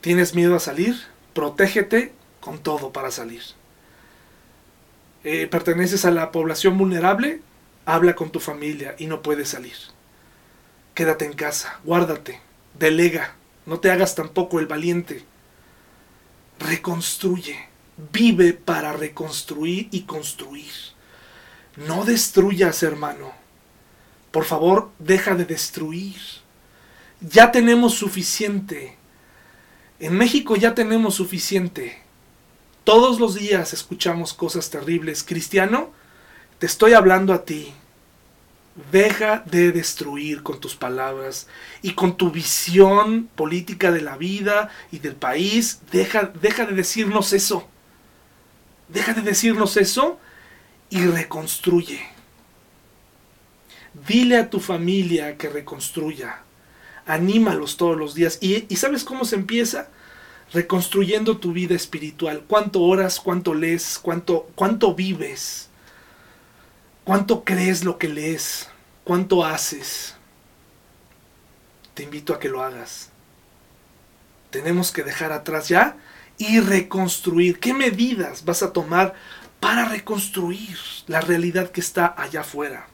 ¿Tienes 0.00 0.34
miedo 0.34 0.56
a 0.56 0.60
salir? 0.60 0.96
Protégete 1.34 2.12
con 2.40 2.58
todo 2.58 2.92
para 2.92 3.10
salir. 3.10 3.42
Eh, 5.24 5.48
¿Perteneces 5.48 6.04
a 6.04 6.10
la 6.10 6.30
población 6.32 6.78
vulnerable? 6.78 7.42
Habla 7.84 8.14
con 8.14 8.30
tu 8.30 8.40
familia 8.40 8.94
y 8.98 9.06
no 9.06 9.20
puedes 9.20 9.48
salir. 9.48 9.74
Quédate 10.98 11.26
en 11.26 11.34
casa, 11.34 11.78
guárdate, 11.84 12.40
delega, 12.76 13.36
no 13.66 13.78
te 13.78 13.92
hagas 13.92 14.16
tampoco 14.16 14.58
el 14.58 14.66
valiente. 14.66 15.24
Reconstruye, 16.58 17.56
vive 18.12 18.52
para 18.52 18.92
reconstruir 18.92 19.86
y 19.92 20.02
construir. 20.02 20.72
No 21.76 22.04
destruyas, 22.04 22.82
hermano. 22.82 23.30
Por 24.32 24.44
favor, 24.44 24.90
deja 24.98 25.36
de 25.36 25.44
destruir. 25.44 26.16
Ya 27.20 27.52
tenemos 27.52 27.94
suficiente. 27.94 28.96
En 30.00 30.14
México 30.14 30.56
ya 30.56 30.74
tenemos 30.74 31.14
suficiente. 31.14 32.02
Todos 32.82 33.20
los 33.20 33.36
días 33.36 33.72
escuchamos 33.72 34.34
cosas 34.34 34.68
terribles. 34.68 35.22
Cristiano, 35.22 35.92
te 36.58 36.66
estoy 36.66 36.94
hablando 36.94 37.32
a 37.32 37.44
ti. 37.44 37.72
Deja 38.92 39.42
de 39.44 39.72
destruir 39.72 40.44
con 40.44 40.60
tus 40.60 40.76
palabras 40.76 41.48
y 41.82 41.94
con 41.94 42.16
tu 42.16 42.30
visión 42.30 43.28
política 43.34 43.90
de 43.90 44.00
la 44.00 44.16
vida 44.16 44.70
y 44.92 45.00
del 45.00 45.16
país. 45.16 45.80
Deja, 45.90 46.32
deja 46.40 46.64
de 46.64 46.74
decirnos 46.74 47.32
eso. 47.32 47.66
Deja 48.88 49.14
de 49.14 49.22
decirnos 49.22 49.76
eso 49.76 50.20
y 50.90 51.04
reconstruye. 51.04 52.00
Dile 54.06 54.38
a 54.38 54.48
tu 54.48 54.60
familia 54.60 55.36
que 55.36 55.48
reconstruya. 55.48 56.42
Anímalos 57.04 57.76
todos 57.76 57.98
los 57.98 58.14
días. 58.14 58.38
¿Y, 58.40 58.64
y 58.72 58.76
sabes 58.76 59.02
cómo 59.02 59.24
se 59.24 59.34
empieza? 59.34 59.88
Reconstruyendo 60.52 61.38
tu 61.38 61.52
vida 61.52 61.74
espiritual. 61.74 62.44
¿Cuánto 62.46 62.80
oras? 62.82 63.18
¿Cuánto 63.18 63.54
lees? 63.54 63.98
¿Cuánto, 64.00 64.48
cuánto 64.54 64.94
vives? 64.94 65.68
¿Cuánto 67.02 67.42
crees 67.42 67.84
lo 67.84 67.98
que 67.98 68.08
lees? 68.08 68.67
¿Cuánto 69.08 69.42
haces? 69.42 70.16
Te 71.94 72.02
invito 72.02 72.34
a 72.34 72.38
que 72.38 72.50
lo 72.50 72.62
hagas. 72.62 73.08
Tenemos 74.50 74.92
que 74.92 75.02
dejar 75.02 75.32
atrás 75.32 75.66
ya 75.70 75.96
y 76.36 76.60
reconstruir. 76.60 77.58
¿Qué 77.58 77.72
medidas 77.72 78.44
vas 78.44 78.62
a 78.62 78.74
tomar 78.74 79.14
para 79.60 79.86
reconstruir 79.86 80.76
la 81.06 81.22
realidad 81.22 81.70
que 81.70 81.80
está 81.80 82.14
allá 82.18 82.42
afuera? 82.42 82.86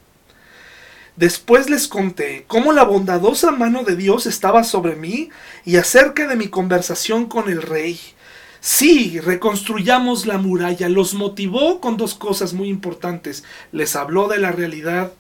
Después 1.17 1.69
les 1.69 1.89
conté 1.89 2.45
cómo 2.47 2.71
la 2.71 2.85
bondadosa 2.85 3.51
mano 3.51 3.83
de 3.83 3.97
Dios 3.97 4.27
estaba 4.27 4.63
sobre 4.63 4.95
mí 4.95 5.31
y 5.65 5.79
acerca 5.79 6.29
de 6.29 6.37
mi 6.37 6.47
conversación 6.47 7.27
con 7.27 7.51
el 7.51 7.61
rey. 7.61 7.99
Sí, 8.61 9.19
reconstruyamos 9.19 10.27
la 10.27 10.39
muralla. 10.39 10.89
Los 10.89 11.15
motivó 11.15 11.81
con 11.81 11.97
dos 11.97 12.15
cosas 12.15 12.53
muy 12.53 12.69
importantes. 12.69 13.43
Les 13.73 13.97
habló 13.97 14.29
de 14.29 14.39
la 14.39 14.53
realidad, 14.53 15.13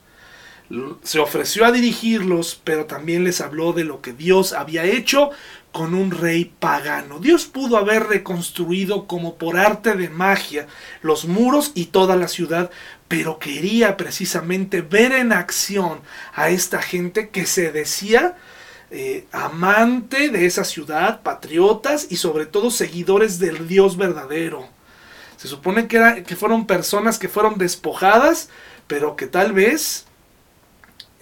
se 1.02 1.18
ofreció 1.18 1.64
a 1.64 1.72
dirigirlos, 1.72 2.60
pero 2.64 2.86
también 2.86 3.24
les 3.24 3.40
habló 3.40 3.72
de 3.72 3.84
lo 3.84 4.00
que 4.00 4.12
Dios 4.12 4.52
había 4.52 4.84
hecho 4.84 5.30
con 5.72 5.94
un 5.94 6.12
rey 6.12 6.44
pagano. 6.44 7.18
Dios 7.18 7.46
pudo 7.46 7.76
haber 7.76 8.04
reconstruido 8.04 9.06
como 9.06 9.36
por 9.36 9.58
arte 9.58 9.94
de 9.94 10.08
magia 10.08 10.68
los 11.02 11.24
muros 11.24 11.72
y 11.74 11.86
toda 11.86 12.14
la 12.14 12.28
ciudad, 12.28 12.70
pero 13.08 13.38
quería 13.38 13.96
precisamente 13.96 14.82
ver 14.82 15.12
en 15.12 15.32
acción 15.32 16.00
a 16.32 16.50
esta 16.50 16.80
gente 16.80 17.30
que 17.30 17.44
se 17.44 17.72
decía 17.72 18.36
eh, 18.90 19.26
amante 19.32 20.28
de 20.28 20.46
esa 20.46 20.62
ciudad, 20.62 21.22
patriotas 21.22 22.06
y 22.08 22.16
sobre 22.16 22.46
todo 22.46 22.70
seguidores 22.70 23.40
del 23.40 23.66
Dios 23.66 23.96
verdadero. 23.96 24.68
Se 25.36 25.48
supone 25.48 25.88
que, 25.88 26.22
que 26.24 26.36
fueron 26.36 26.66
personas 26.66 27.18
que 27.18 27.28
fueron 27.28 27.58
despojadas, 27.58 28.48
pero 28.86 29.16
que 29.16 29.26
tal 29.26 29.52
vez 29.52 30.06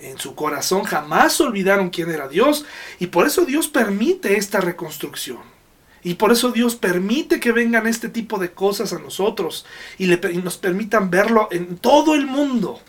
en 0.02 0.18
su 0.18 0.34
corazón 0.34 0.84
jamás 0.84 1.40
olvidaron 1.40 1.90
quién 1.90 2.10
era 2.10 2.28
Dios 2.28 2.64
y 2.98 3.06
por 3.06 3.26
eso 3.26 3.44
Dios 3.44 3.68
permite 3.68 4.36
esta 4.36 4.60
reconstrucción. 4.60 5.38
Y 6.04 6.14
por 6.14 6.32
eso 6.32 6.50
Dios 6.50 6.74
permite 6.74 7.38
que 7.38 7.52
vengan 7.52 7.86
este 7.86 8.08
tipo 8.08 8.38
de 8.38 8.52
cosas 8.52 8.92
a 8.92 8.98
nosotros 8.98 9.64
y, 9.98 10.06
nos 10.08 10.56
permitan 10.58 11.10
verlo 11.10 11.48
en 11.52 11.76
todo 11.76 12.16
el 12.16 12.26
mundo 12.26 12.80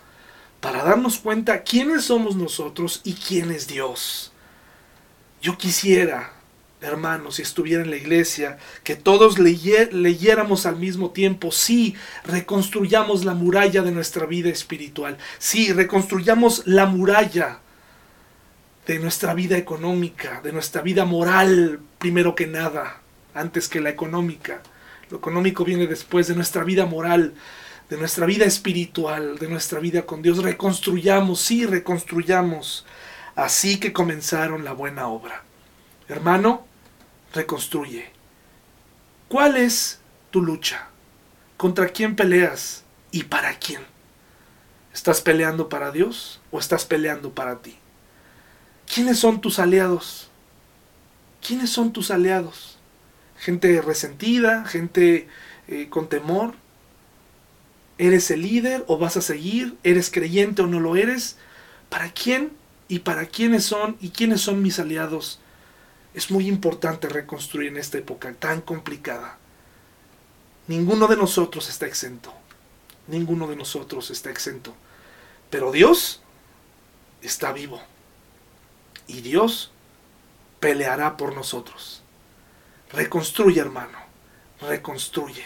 para 0.60 0.84
darnos 0.84 1.20
cuenta 1.20 1.62
quiénes 1.62 2.06
somos 2.06 2.36
nosotros 2.36 3.02
y 3.04 3.14
quién 3.14 3.52
es 3.52 3.68
Dios. 3.68 4.32
Yo 5.42 5.58
quisiera, 5.58 6.33
hermanos, 6.84 7.36
si 7.36 7.42
estuviera 7.42 7.82
en 7.82 7.90
la 7.90 7.96
iglesia, 7.96 8.58
que 8.84 8.96
todos 8.96 9.40
leyéramos 9.40 10.66
al 10.66 10.76
mismo 10.76 11.12
tiempo, 11.12 11.52
sí, 11.52 11.96
reconstruyamos 12.26 13.26
la 13.26 13.34
muralla 13.34 13.82
de 13.82 13.92
nuestra 13.92 14.26
vida 14.26 14.50
espiritual, 14.50 15.18
sí, 15.40 15.72
reconstruyamos 15.72 16.64
la 16.66 16.86
muralla 16.86 17.60
de 18.86 19.00
nuestra 19.00 19.34
vida 19.34 19.58
económica, 19.58 20.42
de 20.42 20.52
nuestra 20.52 20.82
vida 20.82 21.06
moral, 21.06 21.80
primero 22.00 22.36
que 22.36 22.48
nada 22.48 23.02
antes 23.34 23.70
que 23.70 23.80
la 23.80 23.90
económica. 23.90 24.62
Lo 25.10 25.18
económico 25.18 25.64
viene 25.64 25.88
después 25.88 26.28
de 26.28 26.36
nuestra 26.36 26.64
vida 26.64 26.86
moral, 26.86 27.34
de 27.90 27.98
nuestra 27.98 28.26
vida 28.26 28.46
espiritual, 28.46 29.38
de 29.38 29.48
nuestra 29.48 29.80
vida 29.80 30.04
con 30.04 30.22
Dios. 30.22 30.40
Reconstruyamos, 30.44 31.40
sí, 31.40 31.66
reconstruyamos. 31.66 32.86
Así 33.36 33.80
que 33.80 33.94
comenzaron 33.94 34.64
la 34.64 34.74
buena 34.74 35.08
obra. 35.08 35.44
Hermano, 36.08 36.68
reconstruye. 37.34 38.12
¿Cuál 39.28 39.58
es 39.58 40.00
tu 40.32 40.42
lucha? 40.42 40.88
¿Contra 41.58 41.90
quién 41.90 42.16
peleas? 42.16 42.84
¿Y 43.12 43.24
para 43.24 43.58
quién? 43.60 43.82
¿Estás 44.94 45.22
peleando 45.22 45.70
para 45.70 45.92
Dios 45.92 46.40
o 46.52 46.60
estás 46.60 46.86
peleando 46.86 47.34
para 47.34 47.62
ti? 47.62 47.78
¿Quiénes 48.94 49.20
son 49.20 49.42
tus 49.42 49.60
aliados? 49.60 50.30
¿Quiénes 51.42 51.70
son 51.70 51.92
tus 51.92 52.12
aliados? 52.12 52.74
gente 53.44 53.82
resentida, 53.82 54.64
gente 54.66 55.28
eh, 55.68 55.88
con 55.90 56.08
temor. 56.08 56.56
¿Eres 57.98 58.32
el 58.32 58.42
líder 58.42 58.86
o 58.88 58.98
vas 58.98 59.18
a 59.18 59.22
seguir? 59.22 59.76
¿Eres 59.84 60.10
creyente 60.10 60.62
o 60.62 60.68
no 60.68 60.80
lo 60.80 60.96
eres? 60.96 61.38
¿Para 61.90 62.10
quién 62.12 62.54
y 62.88 63.00
para 63.00 63.26
quiénes 63.26 63.66
son 63.66 63.98
y 64.00 64.10
quiénes 64.10 64.42
son 64.42 64.62
mis 64.62 64.80
aliados? 64.80 65.40
Es 66.14 66.30
muy 66.30 66.48
importante 66.48 67.10
reconstruir 67.10 67.70
en 67.70 67.78
esta 67.78 67.98
época 67.98 68.34
tan 68.34 68.62
complicada. 68.62 69.38
Ninguno 70.68 71.08
de 71.08 71.18
nosotros 71.18 71.70
está 71.70 71.88
exento. 71.88 72.34
Ninguno 73.08 73.48
de 73.48 73.56
nosotros 73.56 74.12
está 74.12 74.30
exento. 74.30 74.76
Pero 75.50 75.72
Dios 75.72 76.22
está 77.22 77.52
vivo. 77.52 77.82
Y 79.08 79.22
Dios 79.22 79.72
peleará 80.60 81.18
por 81.18 81.36
nosotros. 81.36 82.04
Reconstruye, 82.92 83.60
hermano. 83.60 83.98
Reconstruye. 84.62 85.46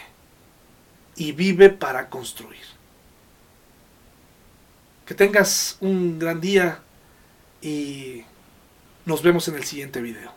Y 1.15 1.32
vive 1.32 1.70
para 1.70 2.09
construir. 2.09 2.65
Que 5.05 5.15
tengas 5.15 5.78
un 5.80 6.20
gran 6.20 6.41
día 6.41 6.82
y 7.61 8.24
nos 9.05 9.24
vemos 9.24 9.47
en 9.47 9.55
el 9.55 9.63
siguiente 9.63 10.01
video. 10.01 10.36